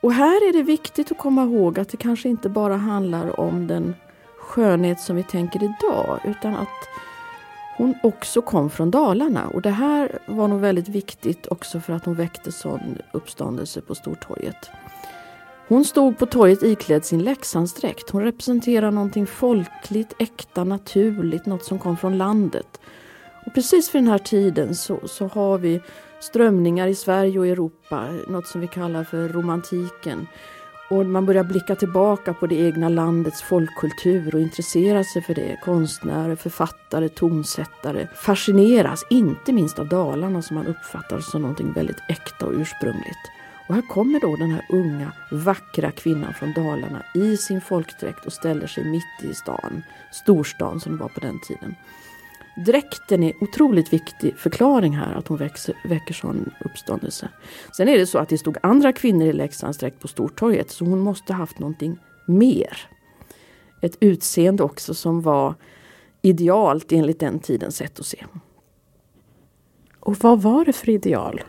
Och 0.00 0.12
här 0.12 0.48
är 0.48 0.52
det 0.52 0.62
viktigt 0.62 1.12
att 1.12 1.18
komma 1.18 1.44
ihåg 1.44 1.78
att 1.78 1.88
det 1.88 1.96
kanske 1.96 2.28
inte 2.28 2.48
bara 2.48 2.76
handlar 2.76 3.40
om 3.40 3.66
den 3.66 3.94
skönhet 4.38 5.00
som 5.00 5.16
vi 5.16 5.22
tänker 5.22 5.64
idag 5.64 6.20
utan 6.24 6.54
att 6.54 6.88
hon 7.76 7.94
också 8.02 8.42
kom 8.42 8.70
från 8.70 8.90
Dalarna 8.90 9.48
och 9.48 9.62
det 9.62 9.70
här 9.70 10.18
var 10.26 10.48
nog 10.48 10.60
väldigt 10.60 10.88
viktigt 10.88 11.46
också 11.46 11.80
för 11.80 11.92
att 11.92 12.04
hon 12.04 12.14
väckte 12.14 12.52
sån 12.52 12.98
uppståndelse 13.12 13.80
på 13.80 13.94
Stortorget. 13.94 14.70
Hon 15.68 15.84
stod 15.84 16.18
på 16.18 16.26
torget 16.26 16.62
iklädd 16.62 17.04
sin 17.04 17.22
Leksandsdräkt. 17.22 18.10
Hon 18.10 18.22
representerar 18.22 18.90
någonting 18.90 19.26
folkligt, 19.26 20.14
äkta, 20.18 20.64
naturligt, 20.64 21.46
något 21.46 21.64
som 21.64 21.78
kom 21.78 21.96
från 21.96 22.18
landet. 22.18 22.80
Och 23.46 23.54
precis 23.54 23.90
för 23.90 23.98
den 23.98 24.08
här 24.08 24.18
tiden 24.18 24.74
så, 24.74 25.08
så 25.08 25.26
har 25.26 25.58
vi 25.58 25.80
strömningar 26.20 26.86
i 26.86 26.94
Sverige 26.94 27.38
och 27.38 27.46
Europa, 27.46 28.08
något 28.28 28.46
som 28.46 28.60
vi 28.60 28.66
kallar 28.66 29.04
för 29.04 29.28
romantiken. 29.28 30.26
Och 30.94 31.06
man 31.06 31.26
börjar 31.26 31.44
blicka 31.44 31.76
tillbaka 31.76 32.34
på 32.34 32.46
det 32.46 32.54
egna 32.54 32.88
landets 32.88 33.42
folkkultur 33.42 34.34
och 34.34 34.40
intressera 34.40 35.04
sig 35.04 35.22
för 35.22 35.34
det. 35.34 35.60
Konstnärer, 35.64 36.36
författare, 36.36 37.08
tonsättare 37.08 38.08
fascineras 38.14 39.04
inte 39.10 39.52
minst 39.52 39.78
av 39.78 39.88
Dalarna 39.88 40.42
som 40.42 40.56
man 40.56 40.66
uppfattar 40.66 41.20
som 41.20 41.42
någonting 41.42 41.72
väldigt 41.72 42.02
äkta 42.08 42.46
och 42.46 42.52
ursprungligt. 42.52 43.30
Och 43.68 43.74
här 43.74 43.82
kommer 43.82 44.20
då 44.20 44.36
den 44.36 44.50
här 44.50 44.66
unga, 44.70 45.12
vackra 45.32 45.90
kvinnan 45.90 46.34
från 46.34 46.52
Dalarna 46.52 47.02
i 47.14 47.36
sin 47.36 47.60
folkdräkt 47.60 48.26
och 48.26 48.32
ställer 48.32 48.66
sig 48.66 48.84
mitt 48.84 49.30
i 49.30 49.34
stan, 49.34 49.82
storstan 50.12 50.80
som 50.80 50.92
det 50.92 51.02
var 51.02 51.08
på 51.08 51.20
den 51.20 51.40
tiden. 51.40 51.74
Dräkten 52.56 53.22
är 53.22 53.32
otroligt 53.40 53.92
viktig 53.92 54.38
förklaring 54.38 54.96
här 54.96 55.14
att 55.14 55.28
hon 55.28 55.38
växer, 55.38 55.74
väcker 55.84 56.14
sån 56.14 56.50
uppståndelse. 56.64 57.28
Sen 57.76 57.88
är 57.88 57.98
det 57.98 58.06
så 58.06 58.18
att 58.18 58.28
det 58.28 58.38
stod 58.38 58.56
andra 58.62 58.92
kvinnor 58.92 59.26
i 59.26 59.32
Leksandsdräkt 59.32 60.00
på 60.00 60.08
Stortorget 60.08 60.70
så 60.70 60.84
hon 60.84 60.98
måste 60.98 61.32
haft 61.32 61.58
någonting 61.58 61.98
mer. 62.26 62.78
Ett 63.80 63.96
utseende 64.00 64.62
också 64.62 64.94
som 64.94 65.22
var 65.22 65.54
idealt 66.22 66.92
enligt 66.92 67.20
den 67.20 67.38
tidens 67.38 67.76
sätt 67.76 68.00
att 68.00 68.06
se. 68.06 68.24
Och 70.00 70.16
vad 70.16 70.42
var 70.42 70.64
det 70.64 70.72
för 70.72 70.88
ideal? 70.88 71.40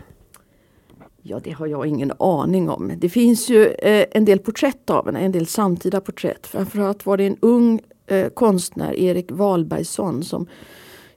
Ja, 1.21 1.39
det 1.43 1.51
har 1.51 1.67
jag 1.67 1.85
ingen 1.85 2.11
aning 2.19 2.69
om. 2.69 2.91
Det 2.97 3.09
finns 3.09 3.49
ju 3.49 3.65
eh, 3.65 4.05
en 4.11 4.25
del 4.25 4.39
porträtt 4.39 4.89
av 4.89 5.05
henne, 5.05 5.19
en 5.19 5.31
del 5.31 5.47
samtida 5.47 6.01
porträtt. 6.01 6.47
Framförallt 6.47 7.05
var 7.05 7.17
det 7.17 7.25
en 7.25 7.37
ung 7.39 7.81
eh, 8.07 8.29
konstnär, 8.29 8.93
Erik 8.93 9.31
Wahlbergsson, 9.31 10.23
som 10.23 10.47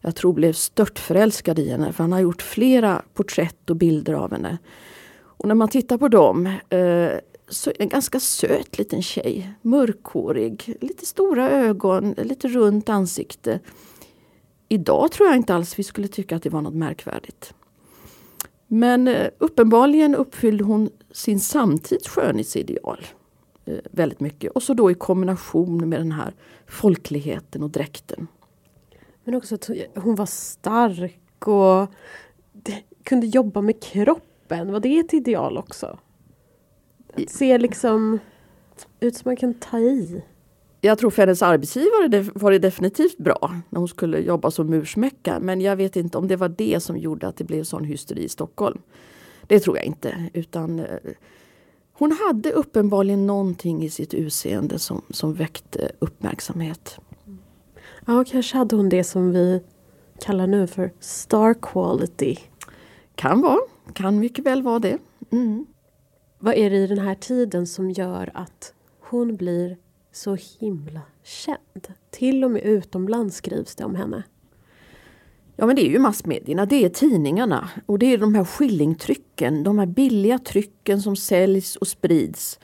jag 0.01 0.17
tror 0.17 0.33
blev 0.33 0.53
störtförälskad 0.53 1.59
i 1.59 1.71
henne. 1.71 1.93
För 1.93 2.05
han 2.05 2.13
har 2.13 2.21
gjort 2.21 2.43
flera 2.43 3.03
porträtt 3.15 3.71
och 3.71 3.77
bilder 3.77 4.13
av 4.13 4.33
henne. 4.33 4.59
Och 5.21 5.49
när 5.49 5.55
man 5.55 5.69
tittar 5.69 5.99
på 5.99 6.09
dem 6.09 6.47
eh, 6.47 7.11
så 7.49 7.71
är 7.71 7.75
det 7.75 7.83
en 7.83 7.89
ganska 7.89 8.21
söt 8.21 8.79
liten 8.79 9.03
tjej. 9.03 9.53
Mörkhårig, 9.63 10.77
lite 10.81 11.07
stora 11.07 11.51
ögon, 11.51 12.15
lite 12.19 12.49
runt 12.49 12.89
ansikte. 12.89 13.61
Idag 14.69 15.13
tror 15.13 15.29
jag 15.29 15.37
inte 15.37 15.55
alls 15.55 15.79
vi 15.79 15.83
skulle 15.83 16.09
tycka 16.09 16.37
att 16.37 16.43
det 16.43 16.51
var 16.51 16.63
något 16.63 16.75
märkvärdigt. 16.75 17.55
Men 18.67 19.09
eh, 19.09 19.29
uppenbarligen 19.39 20.15
uppfyllde 20.15 20.65
hon 20.65 20.91
sin 21.13 21.41
samtids 21.41 22.09
skönhetsideal 22.09 23.07
eh, 23.65 23.79
väldigt 23.91 24.21
mycket. 24.21 24.53
Och 24.53 24.63
så 24.63 24.75
då 24.75 24.91
i 24.91 24.95
kombination 24.95 25.89
med 25.89 26.01
den 26.01 26.13
här 26.13 26.35
folkligheten 26.67 27.63
och 27.63 27.71
dräkten. 27.71 28.27
Men 29.29 29.35
också 29.35 29.55
att 29.55 29.71
hon 29.95 30.15
var 30.15 30.27
stark 30.27 31.49
och 31.49 31.93
kunde 33.03 33.27
jobba 33.27 33.61
med 33.61 33.83
kroppen. 33.83 34.73
Var 34.73 34.81
det 34.81 34.99
ett 34.99 35.15
ideal 35.15 35.59
också? 35.59 35.99
Att 37.15 37.31
se 37.31 37.59
liksom 37.59 38.19
ut 39.01 39.17
som 39.17 39.23
man 39.29 39.37
kan 39.37 39.55
ta 39.55 39.79
i. 39.79 40.23
Jag 40.81 40.99
tror 40.99 41.11
för 41.11 41.23
hennes 41.23 41.43
arbetsgivare 41.43 42.31
var 42.35 42.51
det 42.51 42.59
definitivt 42.59 43.19
bra 43.19 43.55
när 43.69 43.79
hon 43.79 43.89
skulle 43.89 44.19
jobba 44.19 44.51
som 44.51 44.67
mursmäcka. 44.71 45.39
Men 45.41 45.61
jag 45.61 45.77
vet 45.77 45.97
inte 45.97 46.19
om 46.19 46.29
det 46.29 46.37
var 46.37 46.49
det 46.49 46.81
som 46.81 46.97
gjorde 46.97 47.29
att 47.29 47.37
det 47.37 47.45
blev 47.45 47.65
sån 47.65 47.85
hysteri 47.85 48.25
i 48.25 48.29
Stockholm. 48.29 48.79
Det 49.47 49.61
tror 49.61 49.77
jag 49.77 49.87
inte. 49.87 50.31
Utan 50.33 50.79
eh, 50.79 50.87
hon 51.93 52.13
hade 52.13 52.53
uppenbarligen 52.53 53.27
någonting 53.27 53.85
i 53.85 53.91
sitt 53.91 54.15
utseende 54.15 54.79
som, 54.79 55.03
som 55.11 55.35
väckte 55.35 55.93
uppmärksamhet. 55.99 57.01
Ja, 58.11 58.25
kanske 58.25 58.57
hade 58.57 58.77
hon 58.77 58.89
det 58.89 59.05
som 59.05 59.33
vi 59.33 59.63
kallar 60.21 60.47
nu 60.47 60.67
för 60.67 60.93
star 61.01 61.55
quality. 61.55 62.37
Kan 63.15 63.41
vara, 63.41 63.61
kan 63.93 64.19
mycket 64.19 64.47
väl 64.47 64.63
vara 64.63 64.79
det. 64.79 64.99
Mm. 65.31 65.67
Vad 66.39 66.55
är 66.55 66.71
det 66.71 66.77
i 66.77 66.87
den 66.87 66.99
här 66.99 67.15
tiden 67.15 67.67
som 67.67 67.91
gör 67.91 68.31
att 68.35 68.73
hon 69.01 69.37
blir 69.37 69.77
så 70.13 70.37
himla 70.61 71.01
känd? 71.23 71.89
Till 72.11 72.45
och 72.45 72.51
med 72.51 72.63
utomlands 72.63 73.37
skrivs 73.37 73.75
det 73.75 73.85
om 73.85 73.95
henne. 73.95 74.23
Ja 75.57 75.67
men 75.67 75.77
det 75.77 75.87
är 75.87 75.91
ju 75.91 75.99
massmedierna, 75.99 76.67
det 76.67 76.85
är 76.85 76.89
tidningarna 76.89 77.71
och 77.87 77.99
det 77.99 78.13
är 78.13 78.19
de 78.19 78.35
här 78.35 78.45
skillingtrycken, 78.45 79.63
de 79.63 79.79
här 79.79 79.87
billiga 79.87 80.39
trycken 80.39 81.03
som 81.03 81.17
säljs 81.17 81.77
och 81.77 81.89
sprids. 81.89 82.59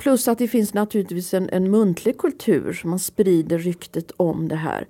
Plus 0.00 0.28
att 0.28 0.38
det 0.38 0.48
finns 0.48 0.74
naturligtvis 0.74 1.34
en, 1.34 1.48
en 1.52 1.70
muntlig 1.70 2.18
kultur 2.18 2.72
som 2.72 2.90
man 2.90 2.98
sprider 2.98 3.58
ryktet 3.58 4.12
om 4.16 4.48
det 4.48 4.56
här. 4.56 4.86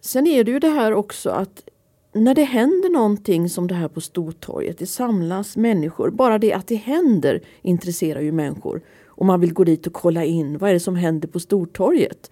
Sen 0.00 0.26
är 0.26 0.44
det 0.44 0.50
ju 0.50 0.58
det 0.58 0.68
här 0.68 0.92
också 0.92 1.30
att 1.30 1.68
när 2.12 2.34
det 2.34 2.44
händer 2.44 2.90
någonting 2.90 3.48
som 3.48 3.66
det 3.66 3.74
här 3.74 3.88
på 3.88 4.00
Stortorget, 4.00 4.78
det 4.78 4.86
samlas 4.86 5.56
människor. 5.56 6.10
Bara 6.10 6.38
det 6.38 6.52
att 6.52 6.66
det 6.66 6.74
händer 6.74 7.40
intresserar 7.62 8.20
ju 8.20 8.32
människor. 8.32 8.80
Och 9.06 9.26
man 9.26 9.40
vill 9.40 9.52
gå 9.52 9.64
dit 9.64 9.86
och 9.86 9.92
kolla 9.92 10.24
in, 10.24 10.58
vad 10.58 10.70
är 10.70 10.74
det 10.74 10.80
som 10.80 10.96
händer 10.96 11.28
på 11.28 11.40
Stortorget? 11.40 12.30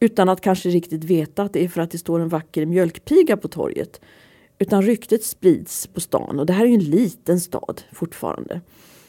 Utan 0.00 0.28
att 0.28 0.40
kanske 0.40 0.68
riktigt 0.68 1.04
veta 1.04 1.42
att 1.42 1.52
det 1.52 1.64
är 1.64 1.68
för 1.68 1.80
att 1.80 1.90
det 1.90 1.98
står 1.98 2.20
en 2.20 2.28
vacker 2.28 2.66
mjölkpiga 2.66 3.36
på 3.36 3.48
torget. 3.48 4.00
Utan 4.58 4.82
ryktet 4.82 5.24
sprids 5.24 5.86
på 5.86 6.00
stan 6.00 6.40
och 6.40 6.46
det 6.46 6.52
här 6.52 6.64
är 6.64 6.68
ju 6.68 6.74
en 6.74 6.90
liten 6.90 7.40
stad 7.40 7.82
fortfarande. 7.92 8.60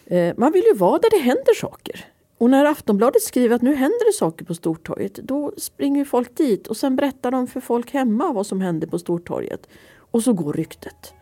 Eh, 0.06 0.34
man 0.38 0.52
vill 0.52 0.64
ju 0.72 0.74
vara 0.74 1.00
där 1.00 1.10
det 1.10 1.24
händer 1.24 1.56
saker. 1.56 2.06
Och 2.38 2.50
när 2.50 2.66
Aftonbladet 2.66 3.22
skriver 3.22 3.56
att 3.56 3.62
nu 3.62 3.76
händer 3.76 4.06
det 4.12 4.14
saker 4.18 4.46
på 4.46 4.54
Stortorget, 4.54 5.14
då 5.16 5.52
springer 5.58 6.06
folk 6.06 6.36
dit 6.38 6.68
och 6.68 6.78
sen 6.78 6.96
berättar 6.96 7.32
de 7.32 7.48
för 7.48 7.60
folk 7.62 7.92
hemma 7.94 8.32
vad 8.34 8.48
som 8.48 8.62
händer 8.62 8.88
på 8.88 9.00
Stortorget. 9.00 9.68
Och 10.12 10.24
så 10.24 10.34
går 10.34 10.54
ryktet. 10.54 11.14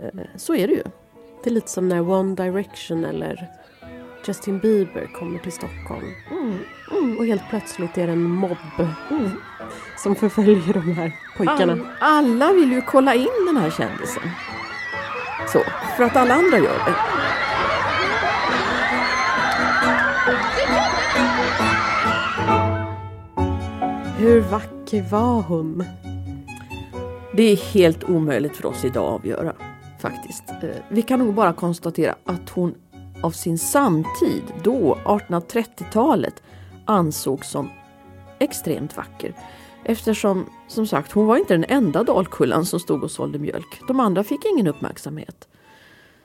Eh, 0.00 0.20
Så 0.36 0.54
är 0.54 0.66
det 0.68 0.74
ju. 0.74 0.82
Det 1.44 1.50
är 1.50 1.54
lite 1.54 1.70
som 1.70 1.88
när 1.88 2.10
One 2.10 2.34
Direction 2.34 3.04
eller 3.04 3.50
Justin 4.26 4.58
Bieber 4.58 5.06
kommer 5.18 5.38
till 5.38 5.52
Stockholm. 5.52 6.06
Mm, 6.30 7.18
Och 7.18 7.26
helt 7.26 7.48
plötsligt 7.50 7.98
är 7.98 8.06
det 8.06 8.12
en 8.12 8.22
mobb 8.22 8.56
som 9.98 10.14
förföljer 10.16 10.74
de 10.74 10.92
här 10.92 11.12
pojkarna. 11.36 11.72
All, 11.72 11.86
alla 12.00 12.52
vill 12.52 12.72
ju 12.72 12.82
kolla 12.82 13.14
in 13.14 13.28
den 13.46 13.56
här 13.56 13.70
kändisen. 13.70 14.22
Så, 15.52 15.58
för 15.96 16.04
att 16.04 16.16
alla 16.16 16.34
andra 16.34 16.58
gör 16.58 16.78
det. 16.86 16.94
Hur 24.18 24.40
vacker 24.40 25.10
var 25.10 25.42
hon? 25.42 25.84
Det 27.36 27.42
är 27.42 27.56
helt 27.56 28.04
omöjligt 28.04 28.56
för 28.56 28.66
oss 28.66 28.84
idag 28.84 29.04
att 29.04 29.20
avgöra 29.20 29.52
faktiskt. 30.00 30.44
Eh, 30.50 30.68
vi 30.88 31.02
kan 31.02 31.18
nog 31.18 31.34
bara 31.34 31.52
konstatera 31.52 32.14
att 32.24 32.50
hon 32.50 32.74
av 33.22 33.30
sin 33.30 33.58
samtid, 33.58 34.42
då 34.62 34.98
1830-talet, 35.04 36.42
ansågs 36.84 37.50
som 37.50 37.70
extremt 38.38 38.96
vacker. 38.96 39.34
Eftersom, 39.84 40.46
som 40.68 40.86
sagt, 40.86 41.12
hon 41.12 41.26
var 41.26 41.36
inte 41.36 41.54
den 41.54 41.64
enda 41.68 42.04
Dalkullan 42.04 42.66
som 42.66 42.80
stod 42.80 43.02
och 43.02 43.10
sålde 43.10 43.38
mjölk. 43.38 43.80
De 43.88 44.00
andra 44.00 44.24
fick 44.24 44.44
ingen 44.44 44.66
uppmärksamhet. 44.66 45.48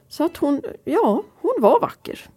Så 0.08 0.24
att 0.26 0.38
hon, 0.38 0.62
ja, 0.84 1.24
hon 1.42 1.54
var 1.60 1.80
vacker. 1.80 2.30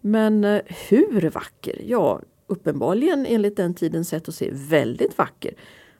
Men 0.00 0.44
eh, 0.44 0.60
hur 0.88 1.30
vacker? 1.30 1.82
Ja, 1.86 2.20
uppenbarligen 2.46 3.26
enligt 3.26 3.56
den 3.56 3.74
tidens 3.74 4.08
sätt 4.08 4.28
att 4.28 4.34
se 4.34 4.50
väldigt 4.52 5.18
vacker. 5.18 5.54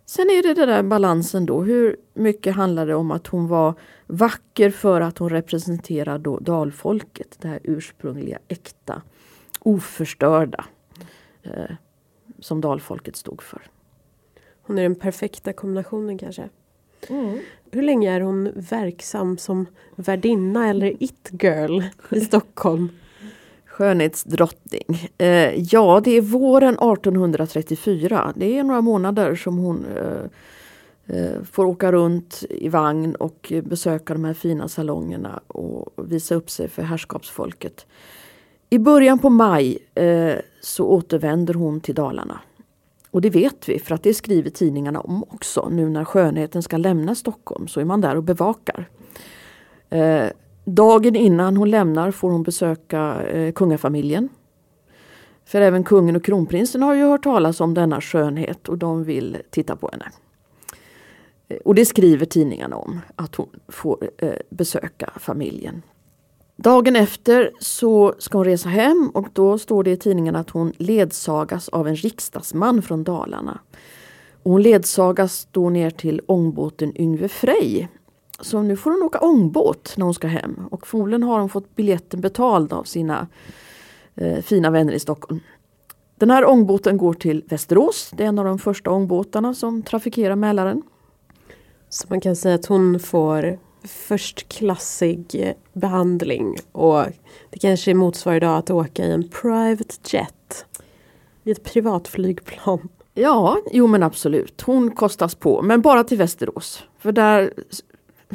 Sen 0.07 0.31
är 0.31 0.43
det 0.43 0.55
den 0.55 0.69
där 0.69 0.83
balansen 0.83 1.47
då. 1.47 1.63
Hur 1.63 1.97
mycket 2.15 2.55
handlar 2.55 2.87
det 2.87 2.95
om 2.95 3.11
att 3.11 3.27
hon 3.27 3.49
var 3.49 3.75
vacker 4.07 4.71
för 4.71 5.01
att 5.01 5.19
hon 5.19 5.31
representerar 5.31 6.19
då 6.19 6.39
dalfolket, 6.39 7.37
det 7.41 7.49
här 7.49 7.61
ursprungliga, 7.65 8.39
äkta, 8.49 9.03
oförstörda 9.61 10.65
eh, 11.43 11.77
som 12.39 12.61
dalfolket 12.61 13.17
stod 13.17 13.43
för. 13.43 13.63
Hon 14.63 14.79
är 14.79 14.83
den 14.83 14.95
perfekta 14.95 15.53
kombinationen 15.53 16.19
kanske. 16.19 16.49
Mm. 17.09 17.39
Hur 17.71 17.83
länge 17.83 18.13
är 18.13 18.21
hon 18.21 18.53
verksam 18.55 19.39
som 19.39 19.67
värdinna 19.97 20.69
eller 20.69 21.03
it-girl 21.03 21.83
i 22.11 22.21
Stockholm? 22.21 22.89
Skönhetsdrottning. 23.81 25.09
Eh, 25.19 25.55
ja, 25.73 26.01
det 26.05 26.11
är 26.11 26.21
våren 26.21 26.75
1834. 26.75 28.33
Det 28.37 28.59
är 28.59 28.65
några 28.65 28.81
månader 28.81 29.35
som 29.35 29.59
hon 29.59 29.87
eh, 29.97 31.17
eh, 31.17 31.43
får 31.53 31.65
åka 31.65 31.93
runt 31.93 32.45
i 32.51 32.69
vagn 32.69 33.15
och 33.15 33.53
besöka 33.65 34.15
de 34.15 34.25
här 34.25 34.35
fina 34.35 34.69
salongerna 34.69 35.41
och 35.47 35.93
visa 35.97 36.35
upp 36.35 36.51
sig 36.51 36.69
för 36.69 36.83
herrskapsfolket. 36.83 37.87
I 38.71 38.79
början 38.79 39.19
på 39.19 39.31
maj 39.31 39.79
eh, 39.95 40.35
så 40.61 40.87
återvänder 40.87 41.55
hon 41.55 41.81
till 41.81 41.95
Dalarna. 41.95 42.41
Och 43.11 43.21
det 43.21 43.31
vet 43.31 43.69
vi 43.69 43.79
för 43.79 43.95
att 43.95 44.03
det 44.03 44.15
skriver 44.15 44.51
tidningarna 44.51 45.01
om 45.01 45.23
också. 45.23 45.69
Nu 45.69 45.89
när 45.89 46.05
skönheten 46.05 46.63
ska 46.63 46.77
lämna 46.77 47.15
Stockholm 47.15 47.69
så 47.69 47.81
är 47.81 47.85
man 47.85 48.01
där 48.01 48.17
och 48.17 48.23
bevakar. 48.23 48.89
Eh, 49.91 50.27
dagen 50.65 51.17
innan 51.17 51.57
hon 51.57 51.71
lämnar 51.71 52.11
får 52.11 52.31
hon 52.31 52.43
besöka 52.43 53.23
eh, 53.23 53.53
kungafamiljen. 53.53 54.29
För 55.45 55.61
även 55.61 55.85
kungen 55.85 56.17
och 56.17 56.25
kronprinsen 56.25 56.83
har 56.83 56.95
ju 56.95 57.05
hört 57.05 57.23
talas 57.23 57.61
om 57.61 57.75
denna 57.75 58.01
skönhet 58.01 58.69
och 58.69 58.79
de 58.79 59.05
vill 59.05 59.37
titta 59.51 59.77
på 59.77 59.89
henne. 59.93 60.11
Eh, 61.49 61.57
och 61.65 61.75
det 61.75 61.85
skriver 61.85 62.27
tidningarna 62.27 62.77
om, 62.77 63.01
att 63.17 63.35
hon 63.35 63.49
får 63.69 64.11
eh, 64.19 64.33
besöka 64.51 65.11
familjen. 65.17 65.83
Dagen 66.63 66.97
efter 66.97 67.51
så 67.59 68.15
ska 68.19 68.39
hon 68.39 68.45
resa 68.45 68.69
hem 68.69 69.11
och 69.15 69.29
då 69.33 69.59
står 69.59 69.85
det 69.85 69.91
i 69.91 69.97
tidningen 69.97 70.37
att 70.37 70.51
hon 70.51 70.73
ledsagas 70.77 71.69
av 71.69 71.89
en 71.89 71.97
riksdagsman 71.97 72.83
från 72.83 73.05
Dalarna. 73.05 73.61
Och 74.43 74.51
hon 74.51 74.63
ledsagas 74.63 75.49
då 75.51 75.71
ner 75.71 75.91
till 75.91 76.21
ångbåten 76.27 77.01
Yngve 77.01 77.29
Frej. 77.29 77.89
Så 78.41 78.63
nu 78.63 78.77
får 78.77 78.91
hon 78.91 79.03
åka 79.03 79.19
ångbåt 79.19 79.95
när 79.97 80.05
hon 80.05 80.15
ska 80.15 80.27
hem 80.27 80.67
och 80.71 80.87
förmodligen 80.87 81.23
har 81.23 81.41
hon 81.41 81.49
fått 81.49 81.77
biljetten 81.77 82.21
betald 82.21 82.73
av 82.73 82.85
sina 82.85 83.27
eh, 84.15 84.39
fina 84.43 84.71
vänner 84.71 84.93
i 84.93 85.01
Stockholm. 85.01 85.41
Den 86.17 86.31
här 86.31 86.49
ångbåten 86.49 86.97
går 86.97 87.15
till 87.15 87.45
Västerås. 87.49 88.11
Det 88.17 88.25
är 88.25 88.29
en 88.29 88.39
av 88.39 88.45
de 88.45 88.59
första 88.59 88.91
ångbåtarna 88.91 89.55
som 89.55 89.83
trafikerar 89.83 90.37
Mälaren. 90.37 90.83
Så 91.89 92.07
man 92.11 92.21
kan 92.21 92.37
säga 92.37 92.55
att 92.55 92.67
hon 92.67 93.01
får 93.01 93.59
förstklassig 93.85 95.55
behandling 95.73 96.57
och 96.73 97.05
det 97.51 97.59
kanske 97.59 97.95
motsvarar 97.95 98.37
idag 98.37 98.59
att 98.59 98.71
åka 98.71 99.05
i 99.05 99.13
en 99.13 99.29
private 99.29 99.95
jet. 100.05 100.67
I 101.45 101.51
ett 101.51 101.65
privatflygplan. 101.65 102.89
Ja, 103.15 103.59
jo 103.73 103.87
men 103.87 104.03
absolut. 104.03 104.61
Hon 104.61 104.91
kostas 104.91 105.35
på, 105.35 105.63
men 105.63 105.83
bara 105.83 106.05
till 106.05 106.19
Västerås. 106.19 106.83
För 106.99 107.13
där 107.13 107.53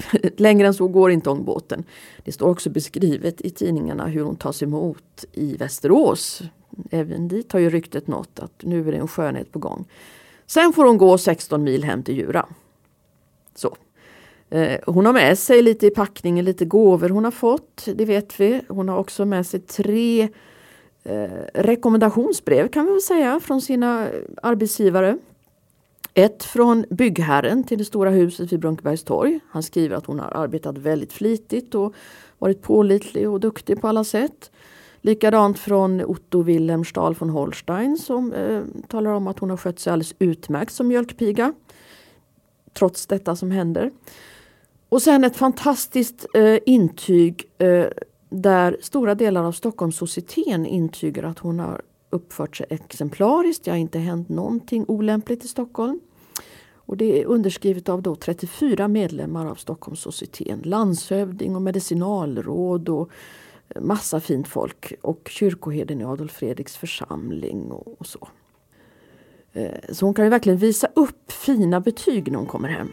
Längre 0.37 0.67
än 0.67 0.73
så 0.73 0.87
går 0.87 1.11
inte 1.11 1.29
ångbåten. 1.29 1.83
Det 2.23 2.31
står 2.31 2.49
också 2.49 2.69
beskrivet 2.69 3.41
i 3.41 3.49
tidningarna 3.49 4.07
hur 4.07 4.23
hon 4.23 4.35
tas 4.35 4.63
emot 4.63 5.25
i 5.33 5.57
Västerås. 5.57 6.41
Även 6.91 7.27
dit 7.27 7.51
har 7.51 7.59
ju 7.59 7.69
ryktet 7.69 8.07
nått 8.07 8.39
att 8.39 8.63
nu 8.63 8.87
är 8.87 8.91
det 8.91 8.97
en 8.97 9.07
skönhet 9.07 9.51
på 9.51 9.59
gång. 9.59 9.85
Sen 10.45 10.73
får 10.73 10.85
hon 10.85 10.97
gå 10.97 11.17
16 11.17 11.63
mil 11.63 11.83
hem 11.83 12.03
till 12.03 12.17
Djura. 12.17 12.45
Så. 13.55 13.77
Eh, 14.49 14.79
hon 14.85 15.05
har 15.05 15.13
med 15.13 15.39
sig 15.39 15.61
lite 15.61 15.87
i 15.87 15.89
packningen, 15.89 16.45
lite 16.45 16.65
gåvor 16.65 17.09
hon 17.09 17.23
har 17.23 17.31
fått, 17.31 17.87
det 17.95 18.05
vet 18.05 18.39
vi. 18.39 18.61
Hon 18.67 18.89
har 18.89 18.97
också 18.97 19.25
med 19.25 19.47
sig 19.47 19.59
tre 19.59 20.29
eh, 21.03 21.29
rekommendationsbrev 21.53 22.67
kan 22.67 22.85
vi 22.85 22.91
väl 22.91 23.01
säga 23.01 23.39
från 23.39 23.61
sina 23.61 24.07
arbetsgivare. 24.43 25.17
Ett 26.17 26.43
från 26.43 26.85
byggherren 26.89 27.63
till 27.63 27.77
det 27.77 27.85
stora 27.85 28.09
huset 28.09 28.53
vid 28.53 28.59
Brunkebergs 28.59 29.03
torg. 29.03 29.39
Han 29.49 29.63
skriver 29.63 29.95
att 29.95 30.05
hon 30.05 30.19
har 30.19 30.31
arbetat 30.35 30.77
väldigt 30.77 31.13
flitigt 31.13 31.75
och 31.75 31.93
varit 32.39 32.61
pålitlig 32.61 33.29
och 33.29 33.39
duktig 33.39 33.81
på 33.81 33.87
alla 33.87 34.03
sätt. 34.03 34.51
Likadant 35.01 35.59
från 35.59 36.05
Otto 36.05 36.41
Wilhelm 36.41 36.85
Stahl 36.85 37.15
von 37.19 37.29
Holstein 37.29 37.97
som 37.97 38.33
eh, 38.33 38.61
talar 38.87 39.11
om 39.11 39.27
att 39.27 39.39
hon 39.39 39.49
har 39.49 39.57
skött 39.57 39.79
sig 39.79 39.93
alldeles 39.93 40.15
utmärkt 40.19 40.73
som 40.73 40.87
mjölkpiga. 40.87 41.53
Trots 42.73 43.07
detta 43.07 43.35
som 43.35 43.51
händer. 43.51 43.91
Och 44.89 45.01
sen 45.01 45.23
ett 45.23 45.37
fantastiskt 45.37 46.25
eh, 46.33 46.57
intyg 46.65 47.43
eh, 47.57 47.85
där 48.29 48.77
stora 48.81 49.15
delar 49.15 49.43
av 49.43 49.51
Stockholms 49.51 49.95
Stockholmssocieteten 49.95 50.65
intygar 50.65 51.23
att 51.23 51.39
hon 51.39 51.59
har 51.59 51.81
uppfört 52.15 52.55
sig 52.55 52.65
exemplariskt. 52.69 53.63
Det 53.63 53.71
har 53.71 53.77
inte 53.77 53.99
hänt 53.99 54.29
någonting 54.29 54.85
olämpligt 54.87 55.45
i 55.45 55.47
Stockholm. 55.47 55.99
Och 56.75 56.97
det 56.97 57.21
är 57.21 57.25
underskrivet 57.25 57.89
av 57.89 58.01
då 58.01 58.15
34 58.15 58.87
medlemmar 58.87 59.45
av 59.45 59.55
Stockholmssocieteten. 59.55 60.61
Landshövding 60.63 61.55
och 61.55 61.61
medicinalråd 61.61 62.89
och 62.89 63.09
eh, 63.69 63.81
massa 63.81 64.19
fint 64.19 64.47
folk. 64.47 64.93
Och 65.01 65.29
kyrkoherden 65.31 66.01
i 66.01 66.03
Adolf 66.03 66.31
Fredriks 66.31 66.77
församling 66.77 67.71
och, 67.71 67.95
och 67.99 68.05
så. 68.05 68.27
Eh, 69.53 69.79
så 69.89 70.05
hon 70.05 70.13
kan 70.13 70.25
ju 70.25 70.29
verkligen 70.29 70.59
visa 70.59 70.87
upp 70.93 71.31
fina 71.31 71.79
betyg 71.79 72.31
när 72.31 72.37
hon 72.37 72.47
kommer 72.47 72.69
hem. 72.69 72.89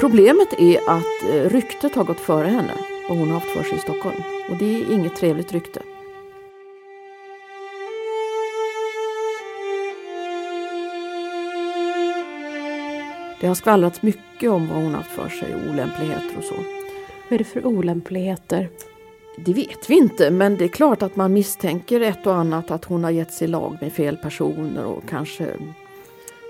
Problemet 0.00 0.52
är 0.58 0.90
att 0.90 1.22
eh, 1.30 1.50
ryktet 1.50 1.94
har 1.94 2.04
gått 2.04 2.20
före 2.20 2.48
henne 2.48 2.72
och 3.08 3.16
hon 3.16 3.28
har 3.28 3.34
haft 3.34 3.56
för 3.56 3.62
sig 3.62 3.74
i 3.74 3.80
Stockholm. 3.80 4.22
Och 4.50 4.56
det 4.58 4.64
är 4.64 4.92
inget 4.92 5.16
trevligt 5.16 5.52
rykte. 5.52 5.82
Det 13.40 13.46
har 13.46 13.54
skvallrats 13.54 14.02
mycket 14.02 14.50
om 14.50 14.68
vad 14.68 14.82
hon 14.82 14.94
haft 14.94 15.10
för 15.10 15.28
sig, 15.28 15.54
olämpligheter 15.70 16.38
och 16.38 16.44
så. 16.44 16.54
Vad 16.54 17.32
är 17.32 17.38
det 17.38 17.44
för 17.44 17.66
olämpligheter? 17.66 18.68
Det 19.36 19.52
vet 19.52 19.90
vi 19.90 19.94
inte, 19.94 20.30
men 20.30 20.56
det 20.56 20.64
är 20.64 20.68
klart 20.68 21.02
att 21.02 21.16
man 21.16 21.32
misstänker 21.32 22.00
ett 22.00 22.26
och 22.26 22.34
annat 22.34 22.70
att 22.70 22.84
hon 22.84 23.04
har 23.04 23.10
gett 23.10 23.32
sig 23.32 23.48
lag 23.48 23.78
med 23.80 23.92
fel 23.92 24.16
personer 24.16 24.84
och 24.84 25.02
kanske 25.08 25.48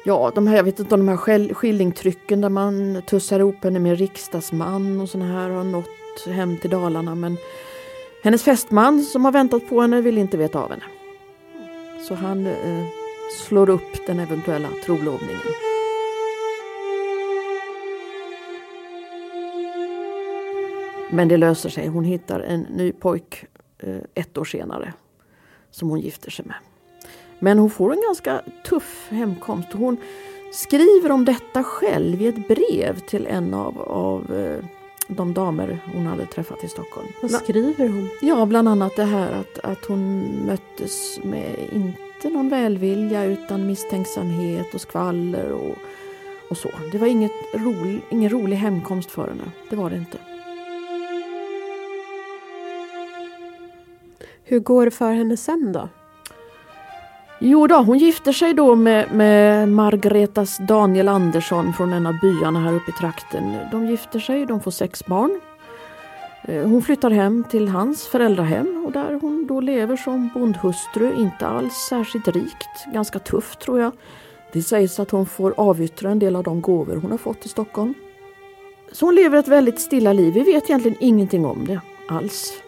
Ja, 0.07 0.33
de 0.35 0.47
här, 0.47 0.57
jag 0.57 0.65
vet 0.65 0.81
inte 0.81 0.95
om 0.95 1.07
de 1.07 1.09
här 1.09 1.55
skillingtrycken 1.55 2.41
där 2.41 2.49
man 2.49 3.03
tussar 3.07 3.41
ihop 3.41 3.65
henne 3.65 3.79
med 3.79 3.99
riksdagsman 3.99 5.01
och 5.01 5.09
såna 5.09 5.25
här 5.25 5.51
har 5.51 5.65
nått 5.65 6.27
hem 6.27 6.57
till 6.57 6.71
Dalarna 6.71 7.15
men 7.15 7.37
hennes 8.23 8.43
fästman 8.43 9.03
som 9.03 9.25
har 9.25 9.33
väntat 9.33 9.69
på 9.69 9.81
henne 9.81 10.01
vill 10.01 10.19
inte 10.19 10.37
veta 10.37 10.59
av 10.59 10.71
henne. 10.71 10.85
Så 12.09 12.15
han 12.15 12.47
eh, 12.47 12.85
slår 13.47 13.71
upp 13.71 14.07
den 14.07 14.21
eventuella 14.21 14.69
trolovningen. 14.85 15.64
Men 21.15 21.29
det 21.29 21.37
löser 21.37 21.69
sig. 21.69 21.87
Hon 21.87 22.05
hittar 22.05 22.41
en 22.41 22.61
ny 22.61 22.93
pojk 22.93 23.45
eh, 23.79 23.97
ett 24.15 24.39
år 24.39 24.45
senare 24.45 24.93
som 25.71 25.89
hon 25.89 26.01
gifter 26.01 26.31
sig 26.31 26.45
med. 26.45 26.57
Men 27.39 27.59
hon 27.59 27.71
får 27.71 27.93
en 27.93 28.03
ganska 28.03 28.43
tuff 28.65 29.07
hemkomst. 29.11 29.69
Hon 29.73 29.97
skriver 30.53 31.13
om 31.13 31.25
detta 31.25 31.65
själv 31.65 32.23
i 32.23 32.27
ett 32.27 32.49
brev 32.49 32.99
till 32.99 33.27
en 33.27 33.55
av, 33.55 33.81
av 33.83 34.35
eh, 34.35 34.65
de 35.09 35.35
damer 35.35 35.79
hon 35.95 36.07
hade 36.07 36.27
träffat 36.27 36.65
i 36.65 36.69
Stockholm. 36.69 37.09
Vad 37.23 37.31
skriver 37.31 37.89
hon? 37.89 38.09
Ja, 38.23 38.47
bland 38.47 38.69
annat 38.69 38.97
det 38.97 39.05
här 39.05 39.33
att, 39.33 39.59
att 39.59 39.85
hon 39.85 40.21
möttes 40.47 41.19
med 41.25 41.57
inte 41.73 42.29
någon 42.29 42.49
välvilja 42.49 43.25
utan 43.25 43.67
misstänksamhet 43.67 44.75
och 44.75 44.81
skvaller 44.81 45.53
och, 45.53 45.77
och 46.51 46.57
så. 46.57 46.71
Det 46.93 46.99
var 46.99 47.07
inget 47.07 47.55
rolig, 47.55 48.01
ingen 48.11 48.31
rolig 48.31 48.57
hemkomst 48.57 49.11
för 49.11 49.29
henne. 49.29 49.51
Det 49.71 49.77
var 49.77 49.91
det 49.91 49.97
inte. 49.97 50.19
Hur 54.47 54.61
går 54.61 54.85
det 54.85 54.91
för 54.91 55.13
henne 55.13 55.37
sen 55.37 55.73
då? 55.73 55.89
Jo 57.39 57.67
då, 57.67 57.77
hon 57.77 57.99
gifter 57.99 58.33
sig 58.33 58.55
då 58.55 58.75
med, 58.75 59.13
med 59.13 59.69
Margaretas 59.69 60.59
Daniel 60.59 61.09
Andersson 61.09 61.73
från 61.73 61.93
en 61.93 62.07
av 62.07 62.15
byarna 62.23 62.61
här 62.61 62.75
uppe 62.75 62.91
i 62.91 62.95
trakten. 62.95 63.57
De 63.71 63.87
gifter 63.87 64.19
sig, 64.19 64.47
de 64.47 64.61
får 64.61 64.71
sex 64.71 65.07
barn. 65.07 65.41
Eh, 66.43 66.69
hon 66.69 66.83
flyttar 66.83 67.11
hem 67.11 67.45
till 67.51 67.69
hans 67.69 68.07
föräldrahem 68.07 68.85
och 68.87 68.93
där 68.93 69.19
hon 69.21 69.47
då 69.47 69.61
lever 69.61 69.97
som 69.97 70.31
bondhustru, 70.35 71.15
inte 71.19 71.47
alls 71.47 71.75
särskilt 71.75 72.29
rikt, 72.29 72.85
ganska 72.93 73.19
tufft 73.19 73.61
tror 73.61 73.81
jag. 73.81 73.93
Det 74.53 74.63
sägs 74.63 75.01
att 75.01 75.11
hon 75.11 75.27
får 75.27 75.55
avyttra 75.57 76.11
en 76.11 76.19
del 76.19 76.37
av 76.37 76.43
de 76.43 76.61
gåvor 76.61 76.97
hon 76.97 77.11
har 77.11 77.19
fått 77.19 77.47
i 77.47 77.49
Stockholm. 77.49 77.95
Så 78.93 79.07
hon 79.07 79.15
lever 79.15 79.39
ett 79.39 79.49
väldigt 79.49 79.81
stilla 79.81 80.13
liv, 80.13 80.35
vi 80.35 80.41
vet 80.41 80.65
egentligen 80.65 80.97
ingenting 81.01 81.47
om 81.47 81.65
det 81.67 81.81
alls. 82.09 82.64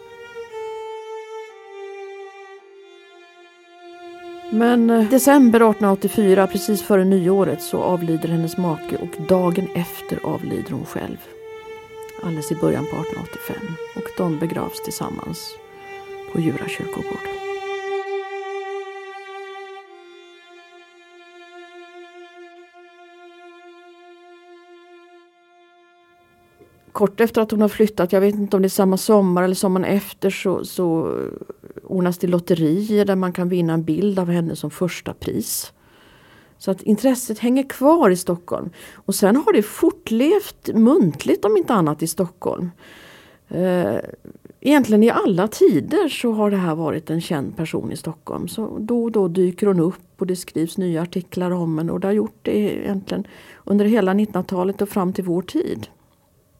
Men 4.51 4.89
eh, 4.89 5.09
december 5.09 5.59
1884, 5.59 6.47
precis 6.47 6.81
före 6.81 7.05
nyåret, 7.05 7.61
så 7.61 7.81
avlider 7.81 8.29
hennes 8.29 8.57
make 8.57 8.97
och 8.97 9.27
dagen 9.27 9.67
efter 9.75 10.19
avlider 10.23 10.71
hon 10.71 10.85
själv. 10.85 11.17
Alldeles 12.23 12.51
i 12.51 12.55
början 12.55 12.85
på 12.85 12.95
1885 12.95 13.55
och 13.95 14.09
de 14.17 14.39
begravs 14.39 14.83
tillsammans 14.83 15.55
på 16.33 16.39
Djura 16.39 16.67
kyrkogård. 16.67 17.37
kort 26.97 27.21
efter 27.21 27.41
att 27.41 27.51
hon 27.51 27.61
har 27.61 27.67
flyttat, 27.67 28.11
jag 28.11 28.21
vet 28.21 28.35
inte 28.35 28.55
om 28.55 28.61
det 28.61 28.67
är 28.67 28.69
samma 28.69 28.97
sommar 28.97 29.43
eller 29.43 29.55
sommaren 29.55 29.85
efter, 29.85 30.29
så, 30.29 30.65
så 30.65 31.15
ordnas 31.83 32.17
det 32.17 32.27
lotterier 32.27 33.05
där 33.05 33.15
man 33.15 33.33
kan 33.33 33.49
vinna 33.49 33.73
en 33.73 33.83
bild 33.83 34.19
av 34.19 34.29
henne 34.29 34.55
som 34.55 34.71
första 34.71 35.13
pris. 35.13 35.73
Så 36.57 36.71
att 36.71 36.81
intresset 36.81 37.39
hänger 37.39 37.63
kvar 37.63 38.09
i 38.09 38.15
Stockholm. 38.15 38.69
Och 38.95 39.15
sen 39.15 39.35
har 39.35 39.53
det 39.53 39.63
fortlevt 39.63 40.69
muntligt 40.73 41.45
om 41.45 41.57
inte 41.57 41.73
annat 41.73 42.03
i 42.03 42.07
Stockholm. 42.07 42.71
Eh, 43.49 43.95
egentligen 44.59 45.03
i 45.03 45.09
alla 45.09 45.47
tider 45.47 46.09
så 46.09 46.31
har 46.31 46.51
det 46.51 46.57
här 46.57 46.75
varit 46.75 47.09
en 47.09 47.21
känd 47.21 47.57
person 47.57 47.91
i 47.91 47.97
Stockholm. 47.97 48.47
Så 48.47 48.77
då 48.79 49.03
och 49.03 49.11
då 49.11 49.27
dyker 49.27 49.67
hon 49.67 49.79
upp 49.79 50.21
och 50.21 50.27
det 50.27 50.35
skrivs 50.35 50.77
nya 50.77 51.01
artiklar 51.01 51.51
om 51.51 51.77
henne 51.77 51.91
och 51.91 51.99
det 51.99 52.07
har 52.07 52.13
gjort 52.13 52.39
det 52.41 52.57
egentligen 52.57 53.27
under 53.63 53.85
hela 53.85 54.13
1900-talet 54.13 54.81
och 54.81 54.89
fram 54.89 55.13
till 55.13 55.23
vår 55.23 55.41
tid. 55.41 55.87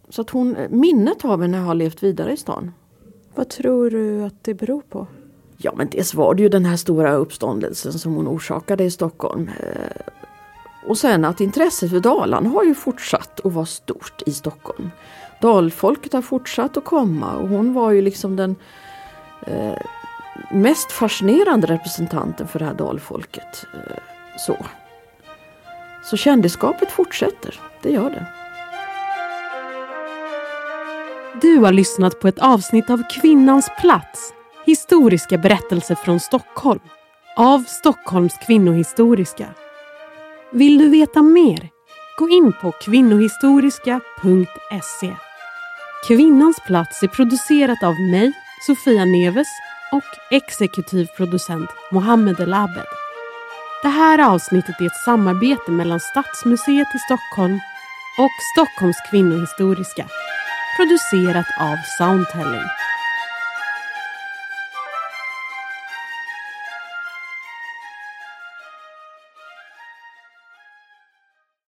Så 0.10 0.22
att 0.22 0.30
hon, 0.30 0.58
minnet 0.70 1.26
av 1.26 1.42
henne 1.42 1.58
har 1.58 1.76
levt 1.76 2.04
vidare 2.04 2.34
i 2.34 2.38
stan. 2.38 2.72
Vad 3.38 3.50
tror 3.50 3.90
du 3.90 4.24
att 4.24 4.44
det 4.44 4.54
beror 4.54 4.82
på? 4.82 5.08
Ja 5.58 5.74
men 5.76 5.90
dels 5.90 6.14
var 6.14 6.34
det 6.34 6.44
ju 6.44 6.50
den 6.50 6.66
här 6.66 6.78
stora 6.78 7.14
uppståndelsen 7.14 7.94
som 7.94 8.14
hon 8.14 8.28
orsakade 8.28 8.84
i 8.84 8.92
Stockholm. 8.92 9.50
Eh, 9.60 10.08
och 10.88 10.98
sen 10.98 11.26
att 11.26 11.42
intresset 11.42 11.90
för 11.90 12.00
Dalarna 12.00 12.50
har 12.50 12.64
ju 12.64 12.76
fortsatt 12.76 13.46
att 13.46 13.54
vara 13.54 13.66
stort 13.66 14.22
i 14.26 14.32
Stockholm. 14.32 14.90
Dalfolket 15.42 16.14
har 16.14 16.22
fortsatt 16.22 16.78
att 16.78 16.86
komma 16.86 17.36
och 17.36 17.50
hon 17.50 17.74
var 17.74 17.92
ju 17.92 18.02
liksom 18.02 18.36
den 18.36 18.56
eh, 19.42 19.78
mest 20.52 20.92
fascinerande 20.92 21.68
representanten 21.68 22.48
för 22.48 22.60
det 22.60 22.66
här 22.66 22.74
dalfolket. 22.74 23.66
Eh, 23.74 23.98
så. 24.38 24.58
så 26.04 26.18
kändisskapet 26.18 26.92
fortsätter, 26.92 27.60
det 27.82 27.92
gör 27.92 28.10
det. 28.10 28.37
Du 31.42 31.58
har 31.58 31.72
lyssnat 31.72 32.20
på 32.20 32.28
ett 32.28 32.40
avsnitt 32.40 32.90
av 32.90 33.04
Kvinnans 33.10 33.70
plats. 33.80 34.34
Historiska 34.66 35.38
berättelser 35.38 35.96
från 35.96 36.20
Stockholm. 36.20 36.80
Av 37.36 37.64
Stockholms 37.68 38.34
kvinnohistoriska. 38.46 39.48
Vill 40.52 40.78
du 40.78 40.90
veta 40.90 41.22
mer? 41.22 41.70
Gå 42.20 42.30
in 42.30 42.54
på 42.62 42.72
kvinnohistoriska.se. 42.72 45.16
Kvinnans 46.08 46.60
plats 46.68 47.04
är 47.04 47.08
producerat 47.08 47.84
av 47.84 47.94
mig, 48.12 48.32
Sofia 48.68 49.06
Neves 49.06 49.48
och 49.92 50.04
exekutiv 50.32 51.08
producent 51.18 51.70
Mohammed 51.92 52.40
El 52.40 52.54
Abed. 52.54 52.86
Det 53.84 53.90
här 53.90 54.34
avsnittet 54.34 54.82
är 54.82 54.86
ett 54.86 55.04
samarbete 55.06 55.72
mellan 55.72 56.00
Stadsmuseet 56.00 56.96
i 56.96 57.00
Stockholm 57.00 57.60
och 58.20 58.32
Stockholms 58.56 58.98
kvinnohistoriska 59.12 60.06
producerat 60.78 61.50
av 61.60 61.78
Soundtelling. 61.98 62.68